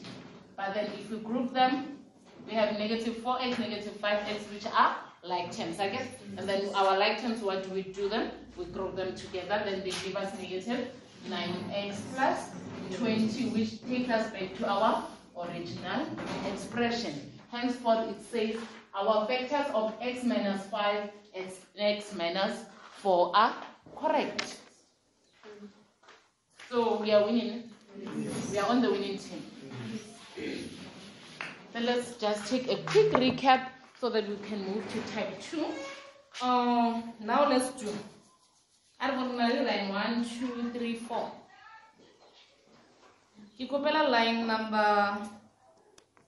But 0.56 0.76
then 0.76 0.86
if 1.00 1.10
we 1.10 1.18
group 1.18 1.52
them, 1.52 1.98
we 2.48 2.54
have 2.54 2.78
negative 2.78 3.16
4x, 3.18 3.58
negative 3.58 4.00
5x, 4.00 4.54
which 4.54 4.68
are 4.68 4.96
like 5.24 5.52
terms, 5.52 5.80
I 5.80 5.90
guess. 5.90 6.08
And 6.38 6.48
then 6.48 6.70
our 6.76 6.98
like 6.98 7.22
terms, 7.22 7.42
what 7.42 7.64
do 7.64 7.72
we 7.72 7.82
do 7.82 8.08
them? 8.08 8.30
We 8.56 8.66
group 8.66 8.96
them 8.96 9.16
together, 9.16 9.64
then 9.66 9.80
they 9.80 9.90
give 9.90 10.16
us 10.16 10.38
negative 10.40 10.90
9x 11.28 11.96
plus 12.14 12.52
20, 12.98 13.50
which 13.50 13.84
takes 13.88 14.10
us 14.12 14.32
back 14.32 14.56
to 14.58 14.70
our 14.70 15.08
original 15.38 16.08
expression. 16.52 17.32
Henceforth, 17.52 18.10
it 18.10 18.22
says 18.32 18.62
our 18.94 19.28
factors 19.28 19.74
of 19.74 19.94
x 20.02 20.24
minus 20.24 20.66
5 20.68 21.10
and 21.36 21.52
x 21.78 22.14
minus 22.16 22.66
4 22.98 23.32
are 23.36 23.56
correct. 23.96 24.58
So 26.70 27.02
we 27.02 27.12
are 27.12 27.26
winning. 27.26 27.64
We 28.52 28.58
are 28.58 28.68
on 28.68 28.82
the 28.82 28.92
winning 28.92 29.18
team. 29.18 29.44
Then 31.74 31.86
let's 31.86 32.18
just 32.18 32.48
take 32.48 32.72
a 32.72 32.78
quick 32.84 33.12
recap 33.12 33.68
so 34.00 34.10
that 34.10 34.28
we 34.28 34.38
can 34.48 34.66
move 34.66 34.84
to 34.92 35.14
type 35.14 35.42
2. 35.42 35.66
Um, 36.42 37.14
now 37.20 37.50
let's 37.50 37.70
do 37.82 37.88
Arbonary 39.02 39.66
line 39.66 39.90
1, 39.90 40.26
2, 40.40 40.72
3, 40.72 40.96
4. 40.96 41.32
You 43.58 43.68
kopela 43.68 44.10
line 44.10 44.48
number 44.48 45.18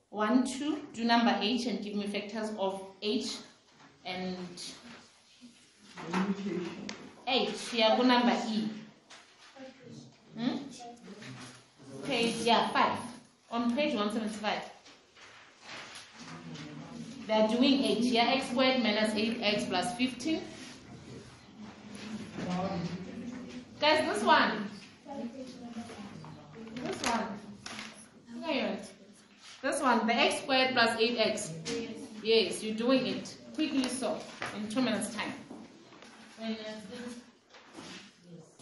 1, 0.09 0.45
2, 0.45 0.79
do 0.93 1.03
number 1.03 1.37
h 1.41 1.65
and 1.65 1.83
give 1.83 1.95
me 1.95 2.07
factors 2.07 2.51
of 2.57 2.81
h 3.01 3.37
and 4.05 4.37
h. 7.27 7.73
Yeah, 7.73 7.97
go 7.97 8.03
number 8.03 8.35
e. 8.49 8.69
Hmm? 10.37 10.57
Page, 12.05 12.35
yeah, 12.43 12.69
5. 12.69 12.99
On 13.51 13.75
page 13.75 13.95
175. 13.95 14.61
They 17.27 17.33
are 17.33 17.47
doing 17.49 17.83
8. 17.83 17.97
Here, 17.97 18.23
x 18.25 18.49
squared 18.49 18.81
minus 18.81 19.13
8x 19.13 19.67
plus 19.67 19.95
15. 19.97 20.41
Guys, 23.81 24.15
this 24.15 24.23
one. 24.23 24.69
This 26.83 27.01
one. 27.03 27.27
Look 28.35 28.49
at 28.49 28.55
it. 28.55 28.91
This 29.67 29.81
one, 29.81 30.07
the 30.07 30.15
x 30.15 30.43
squared 30.43 30.71
plus 30.71 30.91
8x. 30.91 31.51
Yes, 32.23 32.63
you're 32.63 32.73
doing 32.73 33.05
it. 33.05 33.35
Quickly 33.53 33.83
so, 33.83 34.17
in 34.55 34.69
two 34.69 34.81
minutes 34.81 35.13
time. 35.13 35.33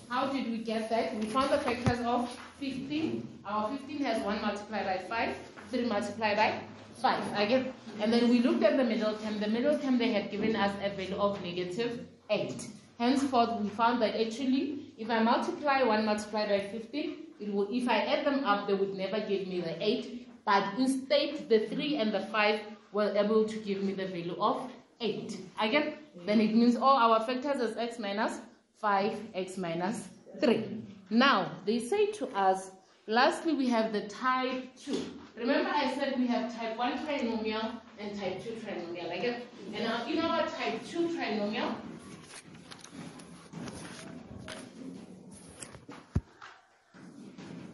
How 0.10 0.26
did 0.34 0.50
we 0.50 0.58
get 0.58 0.90
that? 0.90 1.16
We 1.16 1.28
found 1.28 1.52
the 1.52 1.60
factors 1.60 2.00
of 2.00 2.28
15. 2.60 3.28
Our 3.46 3.78
15 3.78 4.04
has 4.04 4.24
1 4.24 4.42
multiplied 4.42 4.86
by 4.88 4.98
5, 5.08 5.36
3 5.70 5.86
multiplied 5.86 6.38
by 6.38 6.60
5. 6.96 7.40
Again, 7.40 7.74
and 8.02 8.12
then 8.12 8.28
we 8.28 8.40
looked 8.40 8.64
at 8.64 8.76
the 8.76 8.84
middle 8.84 9.14
term. 9.14 9.40
The 9.40 9.48
middle 9.48 9.78
term, 9.78 10.00
they 10.00 10.12
had 10.12 10.32
given 10.32 10.56
us 10.56 10.76
a 10.84 10.90
value 10.90 11.18
of 11.18 11.40
negative 11.44 12.00
8. 12.32 12.68
Henceforth, 12.98 13.62
we 13.62 13.70
found 13.70 14.02
that 14.02 14.20
actually, 14.20 14.92
if 14.98 15.12
I 15.12 15.22
multiply 15.22 15.84
1 15.84 16.04
multiplied 16.04 16.50
by 16.50 16.62
15, 16.62 17.18
it 17.42 17.54
will, 17.54 17.68
if 17.70 17.88
I 17.88 18.00
add 18.00 18.26
them 18.26 18.44
up, 18.44 18.68
they 18.68 18.74
would 18.74 18.96
never 18.96 19.20
give 19.20 19.46
me 19.46 19.62
the 19.62 19.78
8. 19.80 20.24
But 20.46 20.78
instead, 20.78 21.50
the 21.50 21.68
3 21.68 21.96
and 21.98 22.14
the 22.14 22.22
5 22.22 22.60
were 22.92 23.12
able 23.18 23.46
to 23.46 23.58
give 23.58 23.84
me 23.84 23.94
the 23.94 24.06
value 24.06 24.36
of 24.40 24.72
8. 25.02 25.38
Again, 25.60 25.96
then 26.26 26.40
it 26.40 26.56
means 26.56 26.76
all 26.76 26.98
our 26.98 27.20
factors 27.26 27.60
is 27.60 27.76
x 27.78 28.00
minus 28.00 28.40
5x 28.82 29.58
minus 29.58 30.08
3. 30.40 30.64
Now, 31.10 31.52
they 31.66 31.80
say 31.80 32.12
to 32.14 32.28
us, 32.28 32.72
lastly, 33.08 33.54
we 33.54 33.68
have 33.70 33.92
the 33.92 34.08
type 34.08 34.76
2. 34.78 34.98
Remember 35.38 35.70
I 35.70 35.94
said 35.96 36.18
we 36.18 36.28
have 36.28 36.56
type 36.56 36.78
1 36.78 37.00
trinomial 37.00 37.72
and 38.00 38.18
type 38.18 38.44
2 38.44 38.52
trinomial. 38.52 39.12
It? 39.12 39.48
And 39.74 39.84
now 39.84 40.06
in 40.08 40.20
our 40.20 40.48
type 40.48 40.86
2 40.88 41.10
trinomial, 41.10 41.74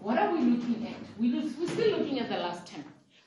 what 0.02 0.18
are 0.18 0.34
we 0.34 0.40
looking 0.62 0.88
at? 0.88 1.20
We 1.20 1.30
look, 1.30 1.52
we're 1.60 1.68
still 1.68 1.98
looking 1.98 2.20
at 2.20 2.30
the 2.30 2.38
last 2.38 2.68
term. 2.68 2.84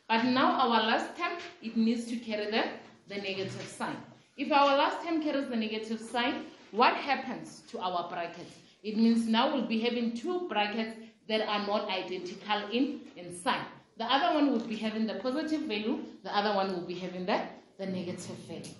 But 0.09 0.25
now 0.25 0.53
our 0.53 0.83
last 0.83 1.17
term, 1.17 1.33
it 1.63 1.77
needs 1.77 2.07
to 2.07 2.17
carry 2.17 2.51
the, 2.51 2.65
the 3.09 3.21
negative 3.21 3.67
sign. 3.67 3.97
If 4.37 4.53
our 4.53 4.77
last 4.77 5.05
term 5.05 5.23
carries 5.23 5.49
the 5.49 5.57
negative 5.57 6.01
sign, 6.01 6.47
what 6.73 6.95
happens 6.95 7.63
to 7.71 7.79
our 7.79 8.09
brackets? 8.09 8.57
It 8.83 8.97
means 8.97 9.27
now 9.27 9.55
we'll 9.55 9.67
be 9.67 9.81
having 9.81 10.17
two 10.17 10.49
brackets 10.49 10.99
that 11.29 11.49
are 11.49 11.67
not 11.67 11.89
identical 11.89 12.69
in, 12.71 13.01
in 13.17 13.35
sign. 13.35 13.65
The 13.97 14.05
other 14.05 14.35
one 14.35 14.51
will 14.51 14.67
be 14.67 14.77
having 14.77 15.07
the 15.07 15.15
positive 15.15 15.63
value, 15.63 16.01
the 16.23 16.37
other 16.37 16.55
one 16.55 16.73
will 16.75 16.87
be 16.87 16.95
having 16.95 17.25
the, 17.25 17.41
the 17.79 17.87
negative 17.87 18.37
value. 18.49 18.75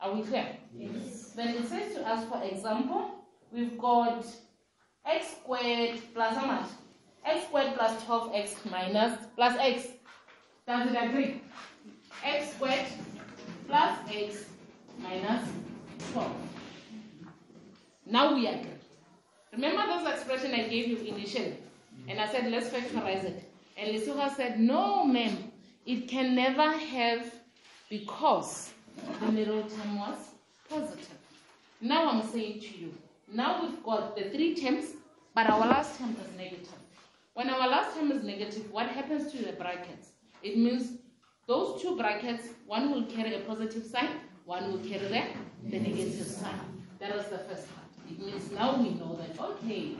Are 0.00 0.14
we 0.14 0.22
clear? 0.22 0.56
Yes. 0.76 1.32
Then 1.36 1.48
it 1.48 1.68
says 1.68 1.94
to 1.94 2.08
us, 2.08 2.24
for 2.28 2.42
example, 2.42 3.10
we've 3.52 3.76
got 3.78 4.24
x 5.04 5.36
squared 5.42 6.00
plus 6.14 6.34
how 6.34 6.46
much? 6.46 6.68
X 7.24 7.44
squared 7.46 7.74
plus 7.74 8.02
12x 8.04 8.70
minus 8.70 9.18
plus 9.34 9.56
x. 9.58 9.88
Does 10.66 10.90
it 10.90 10.96
agree? 10.96 11.40
x 12.24 12.52
squared 12.52 12.86
plus 13.66 13.98
x 14.12 14.44
minus 14.98 15.48
12. 16.12 16.32
Now 18.06 18.34
we 18.34 18.46
agree. 18.46 18.70
Remember 19.52 19.86
this 19.86 20.14
expression 20.14 20.54
I 20.54 20.68
gave 20.68 20.88
you 20.88 20.98
initially? 20.98 21.56
And 22.08 22.20
I 22.20 22.30
said, 22.30 22.50
let's 22.50 22.68
factorize 22.68 23.24
it. 23.24 23.50
And 23.76 23.94
Lisuha 23.94 24.34
said, 24.34 24.60
no, 24.60 25.04
ma'am, 25.04 25.52
it 25.86 26.08
can 26.08 26.34
never 26.34 26.72
have 26.72 27.32
because 27.88 28.70
the 29.20 29.32
middle 29.32 29.62
term 29.62 29.98
was 29.98 30.16
positive. 30.68 31.18
Now 31.80 32.10
I'm 32.10 32.28
saying 32.28 32.60
to 32.60 32.78
you, 32.78 32.94
now 33.32 33.62
we've 33.62 33.82
got 33.82 34.16
the 34.16 34.30
three 34.30 34.54
terms, 34.54 34.86
but 35.34 35.48
our 35.48 35.60
last 35.60 35.98
term 35.98 36.16
is 36.20 36.36
negative. 36.36 36.77
When 37.38 37.50
our 37.50 37.68
last 37.68 37.94
term 37.96 38.10
is 38.10 38.24
negative, 38.24 38.68
what 38.72 38.88
happens 38.88 39.30
to 39.30 39.38
the 39.38 39.52
brackets? 39.52 40.08
It 40.42 40.58
means 40.58 40.98
those 41.46 41.80
two 41.80 41.96
brackets, 41.96 42.48
one 42.66 42.90
will 42.90 43.04
carry 43.04 43.32
a 43.36 43.38
positive 43.42 43.86
sign, 43.86 44.08
one 44.44 44.72
will 44.72 44.80
carry 44.80 45.06
the, 45.06 45.22
the 45.70 45.78
negative 45.78 46.26
sign. 46.26 46.58
That 46.98 47.14
was 47.14 47.26
the 47.26 47.38
first 47.38 47.68
part. 47.72 47.86
It 48.10 48.18
means 48.18 48.50
now 48.50 48.82
we 48.82 48.90
know 48.94 49.20
that, 49.20 49.40
okay, 49.40 49.94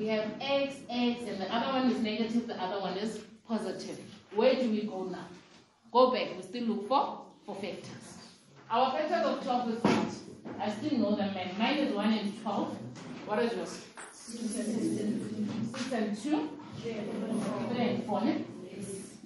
we 0.00 0.08
have 0.08 0.32
x, 0.40 0.78
x, 0.90 1.20
and 1.28 1.40
the 1.40 1.54
other 1.54 1.78
one 1.78 1.92
is 1.92 2.00
negative, 2.00 2.48
the 2.48 2.60
other 2.60 2.80
one 2.80 2.98
is 2.98 3.20
positive. 3.46 4.00
Where 4.34 4.56
do 4.56 4.68
we 4.68 4.82
go 4.82 5.04
now? 5.04 5.28
Go 5.92 6.10
back, 6.10 6.36
we 6.36 6.42
still 6.42 6.64
look 6.64 6.88
for, 6.88 7.20
for 7.46 7.54
factors. 7.54 8.18
Our 8.68 8.90
factors 8.90 9.24
of 9.24 9.44
12 9.44 9.68
is 9.74 9.80
what? 9.80 10.60
I 10.60 10.70
still 10.72 10.98
know 10.98 11.16
is 11.20 11.94
1 11.94 12.12
and 12.12 12.42
12. 12.42 12.78
What 13.26 13.38
is 13.44 13.52
yours? 13.54 13.80
6 14.12 14.56
and 14.56 15.12
2. 15.72 15.78
3 15.78 15.98
and 15.98 16.18
4. 16.18 16.63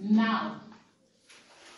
Now, 0.00 0.60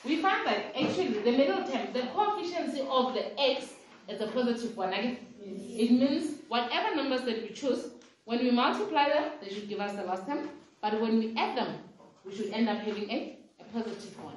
we 0.04 0.16
find 0.22 0.46
that 0.46 0.76
actually 0.80 1.08
the 1.22 1.32
middle 1.32 1.64
term, 1.64 1.92
the 1.92 2.02
coefficient 2.14 2.78
of 2.88 3.14
the 3.14 3.40
x 3.40 3.72
is 4.08 4.20
a 4.20 4.26
positive 4.28 4.76
one. 4.76 4.92
Again, 4.92 5.18
it 5.42 5.90
means 5.90 6.40
whatever 6.48 6.94
numbers 6.96 7.22
that 7.22 7.42
we 7.42 7.48
choose, 7.50 7.88
when 8.24 8.40
we 8.40 8.50
multiply 8.50 9.08
them, 9.08 9.24
they 9.42 9.48
should 9.52 9.68
give 9.68 9.80
us 9.80 9.92
the 9.96 10.02
last 10.02 10.26
term. 10.26 10.48
But 10.80 11.00
when 11.00 11.18
we 11.18 11.34
add 11.36 11.56
them, 11.56 11.78
we 12.24 12.34
should 12.34 12.50
end 12.52 12.68
up 12.68 12.78
having 12.78 13.10
a, 13.10 13.38
a 13.60 13.64
positive 13.64 14.22
one. 14.22 14.36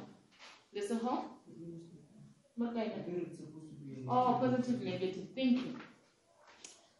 This 0.73 0.89
is 0.89 1.01
how? 1.01 1.25
What 2.55 2.73
kind 2.75 2.91
of- 2.91 3.07
It's 3.07 3.37
supposed 3.37 3.69
to 3.69 3.85
be. 3.85 4.05
Oh, 4.07 4.37
positive, 4.41 4.81
negative. 4.81 5.27
Thank 5.35 5.57
you. 5.57 5.75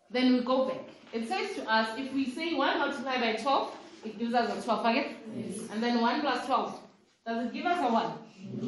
Then 0.10 0.34
we 0.34 0.42
go 0.42 0.68
back. 0.68 0.82
It 1.12 1.28
says 1.28 1.56
to 1.56 1.70
us, 1.72 1.98
if 1.98 2.14
we 2.14 2.30
say 2.30 2.54
1 2.54 2.80
multiplied 2.80 3.22
by 3.22 3.34
12, 3.34 3.76
it 4.06 4.18
gives 4.20 4.34
us 4.34 4.58
a 4.58 4.62
12 4.64 4.86
again. 4.86 5.16
And 5.72 5.82
then 5.82 6.02
1 6.02 6.22
plus 6.22 6.46
12, 6.46 6.80
does 7.26 7.46
it 7.46 7.54
give 7.54 7.66
us 7.66 7.80
a 7.80 7.92
1? 7.92 8.12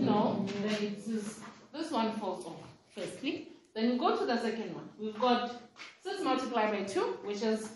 No. 0.05 0.45
Then 0.63 0.83
it 0.83 1.03
says, 1.03 1.39
this 1.73 1.91
one 1.91 2.13
falls 2.13 2.45
off, 2.45 2.61
firstly. 2.93 3.49
Then 3.73 3.91
we 3.91 3.97
go 3.97 4.17
to 4.17 4.25
the 4.25 4.37
second 4.37 4.73
one. 4.73 4.89
We've 4.99 5.19
got 5.19 5.61
6 6.03 6.23
multiplied 6.23 6.71
by 6.71 6.83
2, 6.83 7.01
which 7.23 7.41
is 7.41 7.69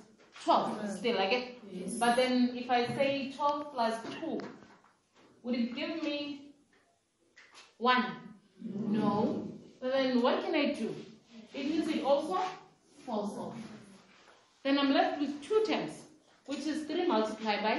12, 0.44 0.98
still 0.98 1.20
I 1.20 1.26
again. 1.26 1.44
But 2.00 2.16
then 2.16 2.52
if 2.56 2.70
I 2.70 2.88
say 2.88 3.34
12 3.36 3.74
plus 3.74 3.96
2, 4.22 4.40
would 5.44 5.56
it 5.56 5.76
give 5.76 6.02
me 6.02 6.54
1? 7.78 8.06
No. 8.90 9.48
So 9.82 9.90
then 9.90 10.22
what 10.22 10.44
can 10.44 10.56
I 10.56 10.74
do? 10.74 10.96
It 11.54 11.66
means 11.70 11.88
it 11.88 12.04
also 12.04 12.40
falls 13.06 13.38
off. 13.38 13.56
Then 14.64 14.78
I'm 14.78 14.94
left 14.94 15.20
with 15.20 15.42
two 15.42 15.64
terms, 15.68 15.99
which 16.50 16.66
is 16.74 16.86
3 16.86 17.06
multiplied 17.08 17.62
by 17.62 17.76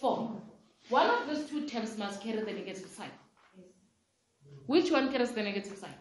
4. 0.00 0.42
One 0.88 1.10
of 1.14 1.26
those 1.26 1.44
two 1.50 1.66
terms 1.68 1.98
must 1.98 2.22
carry 2.22 2.42
the 2.48 2.52
negative 2.52 2.88
sign. 2.98 3.10
Which 4.66 4.90
one 4.90 5.10
carries 5.12 5.32
the 5.32 5.42
negative 5.42 5.76
sign? 5.76 5.96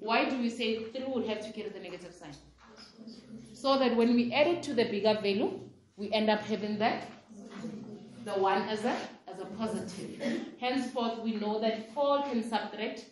Why 0.00 0.28
do 0.30 0.38
we 0.38 0.48
say 0.48 0.68
3 0.84 1.04
will 1.04 1.26
have 1.28 1.44
to 1.46 1.52
carry 1.52 1.68
the 1.68 1.80
negative 1.80 2.14
sign? 2.14 2.34
So 3.52 3.78
that 3.78 3.94
when 3.94 4.14
we 4.14 4.32
add 4.32 4.46
it 4.54 4.62
to 4.68 4.74
the 4.74 4.84
bigger 4.84 5.14
value, 5.26 5.50
we 5.96 6.10
end 6.12 6.30
up 6.30 6.40
having 6.40 6.78
that 6.78 7.06
the 8.24 8.32
1 8.32 8.68
as 8.68 8.84
a, 8.84 8.96
as 9.30 9.38
a 9.40 9.46
positive. 9.60 10.10
Henceforth, 10.60 11.18
we 11.22 11.36
know 11.36 11.60
that 11.60 11.92
4 11.92 12.22
can 12.22 12.42
subtract 12.42 13.04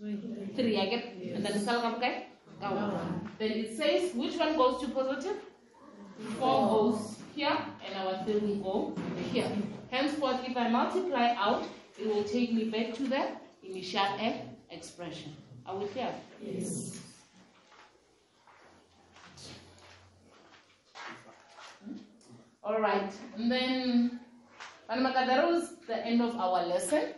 3 0.00 0.76
again. 0.86 1.02
And 1.34 1.44
then 1.44 1.58
sal 1.64 1.80
ka 1.80 1.94
bokae? 1.94 2.14
Ka 2.60 2.74
one. 2.74 3.30
Then 3.38 3.50
it 3.50 3.76
says 3.76 4.14
which 4.14 4.36
one 4.36 4.56
goes 4.56 4.80
to 4.82 4.88
positive? 4.88 5.36
4 6.38 6.68
goes 6.74 7.16
here 7.36 7.56
and 7.84 7.94
our 7.96 8.24
3 8.24 8.38
will 8.40 8.56
go 8.56 9.02
here. 9.30 9.50
Henceforth, 9.90 10.40
if 10.48 10.56
I 10.56 10.68
multiply 10.68 11.34
out, 11.36 11.64
it 12.00 12.06
will 12.08 12.24
take 12.24 12.52
me 12.52 12.64
back 12.70 12.94
to 12.94 13.02
the 13.04 13.28
initial 13.62 14.06
eh, 14.18 14.40
expression. 14.70 15.36
Are 15.66 15.76
we 15.76 15.86
clear? 15.86 16.08
Yes. 16.42 16.98
All 22.64 22.80
right, 22.80 23.12
and 23.36 23.52
then 23.52 24.20
that 24.88 25.46
was 25.48 25.74
the 25.86 26.04
end 26.04 26.20
of 26.20 26.34
our 26.36 26.66
lesson. 26.66 27.12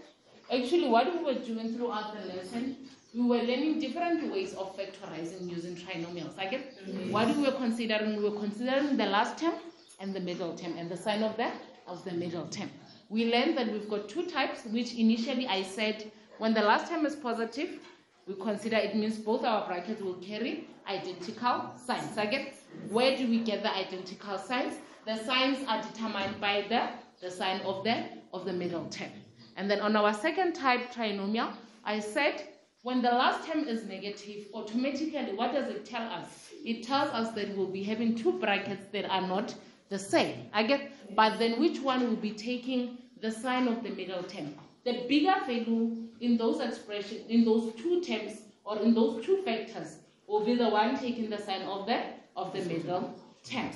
Actually, 0.52 0.88
what 0.88 1.07
we 1.14 1.24
were 1.24 1.40
doing 1.40 1.74
throughout 1.74 2.14
the 2.20 2.35
lesson, 2.35 2.76
we 3.14 3.22
were 3.22 3.38
learning 3.38 3.78
different 3.81 4.31
ways 4.31 4.52
of 4.54 4.76
factorizing 4.76 5.48
using 5.48 5.74
trinomials. 5.74 6.38
I 6.38 6.48
get 6.48 6.74
what 7.11 7.35
we 7.35 7.42
were 7.44 7.52
considering. 7.52 8.16
We 8.16 8.28
were 8.28 8.38
considering 8.38 8.96
the 8.98 9.07
last 9.07 9.38
term 9.38 9.54
and 10.00 10.14
the 10.14 10.20
middle 10.20 10.54
term, 10.54 10.76
and 10.76 10.90
the 10.90 10.96
sign 10.96 11.22
of 11.22 11.37
that 11.37 11.54
of 11.87 12.04
the 12.04 12.12
middle 12.12 12.46
term. 12.48 12.70
We 13.08 13.32
learned 13.32 13.56
that 13.56 13.72
we've 13.72 13.88
got 13.88 14.08
two 14.08 14.26
types, 14.26 14.64
which 14.66 14.94
initially 14.94 15.46
I 15.46 15.62
said 15.62 16.11
when 16.38 16.54
the 16.54 16.61
last 16.61 16.90
term 16.90 17.06
is 17.06 17.16
positive, 17.16 17.80
we 18.26 18.34
consider 18.34 18.76
it 18.76 18.94
means 18.94 19.18
both 19.18 19.44
our 19.44 19.66
brackets 19.66 20.02
will 20.02 20.14
carry 20.14 20.68
identical 20.87 21.72
signs. 21.87 22.16
I 22.18 22.26
get 22.26 22.54
where 22.90 23.16
do 23.16 23.26
we 23.26 23.40
get 23.40 23.62
the 23.62 23.74
identical 23.74 24.38
signs? 24.38 24.74
The 25.06 25.16
signs 25.16 25.66
are 25.66 25.82
determined 25.82 26.40
by 26.40 26.66
the, 26.68 26.90
the 27.20 27.30
sign 27.30 27.61
of 27.62 27.82
the 27.84 28.04
of 28.32 28.44
the 28.44 28.52
middle 28.52 28.87
term. 28.90 29.11
And 29.56 29.70
then 29.70 29.80
on 29.80 29.96
our 29.96 30.12
second 30.12 30.52
type 30.52 30.92
trinomial, 30.92 31.52
I 31.84 31.98
said 32.00 32.46
when 32.82 33.02
the 33.02 33.11
last 33.11 33.48
term 33.48 33.66
is 33.66 33.84
negative, 33.84 34.46
automatically 34.54 35.32
what 35.34 35.52
does 35.52 35.68
it 35.68 35.84
tell 35.84 36.02
us? 36.02 36.50
It 36.64 36.84
tells 36.84 37.08
us 37.11 37.34
that 37.34 37.56
we'll 37.56 37.66
be 37.66 37.82
having 37.82 38.14
two 38.14 38.38
brackets 38.38 38.87
that 38.92 39.11
are 39.11 39.26
not 39.26 39.54
the 39.88 39.98
same. 39.98 40.48
I 40.53 40.62
get 40.62 40.92
but 41.14 41.38
then 41.38 41.59
which 41.59 41.81
one 41.81 42.09
will 42.09 42.16
be 42.16 42.33
taking 42.33 42.98
the 43.20 43.31
sign 43.31 43.68
of 43.68 43.83
the 43.83 43.90
middle 43.90 44.22
term? 44.22 44.55
The 44.85 45.05
bigger 45.09 45.35
value 45.46 46.09
in 46.20 46.37
those 46.37 46.61
expressions, 46.61 47.22
in 47.29 47.44
those 47.44 47.72
two 47.74 48.03
terms, 48.03 48.42
or 48.64 48.79
in 48.79 48.94
those 48.94 49.24
two 49.24 49.42
factors, 49.42 49.98
will 50.27 50.44
be 50.44 50.55
the 50.55 50.68
one 50.68 50.98
taking 50.98 51.31
the 51.31 51.38
sign 51.38 51.62
of 51.62 51.87
the 51.87 52.01
of 52.37 52.53
the 52.53 52.62
middle 52.62 53.14
term. 53.44 53.70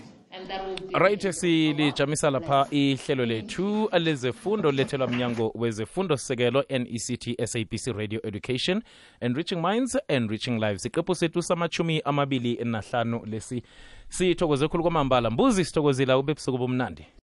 Right 0.92 1.30
silijamisa 1.32 2.30
lapha 2.30 2.66
ihlelo 2.70 3.26
lethu. 3.26 3.88
Lezefundo 3.92 4.72
lethelwa 4.72 5.08
mnyango 5.08 5.52
wezefundo 5.54 6.16
sekelo 6.16 6.64
nect 6.70 7.46
sabc 7.46 7.86
radio 7.86 8.20
education 8.24 8.82
enriching 9.20 9.60
minds 9.62 9.98
enriching 10.08 10.58
lives. 10.60 10.84
Iqephu 10.84 11.14
sethu 11.14 11.42
samachumi 11.42 12.00
amabili 12.04 12.64
nahlanu 12.64 13.22
lesi. 13.26 13.62
Sithokoze 14.08 14.68
khulu 14.68 14.82
kwamambala. 14.82 15.30
Mbuzi 15.30 15.64
sithokozila 15.64 16.18
ube 16.18 16.34
busuku 16.34 16.58
bomnandi 16.58 17.06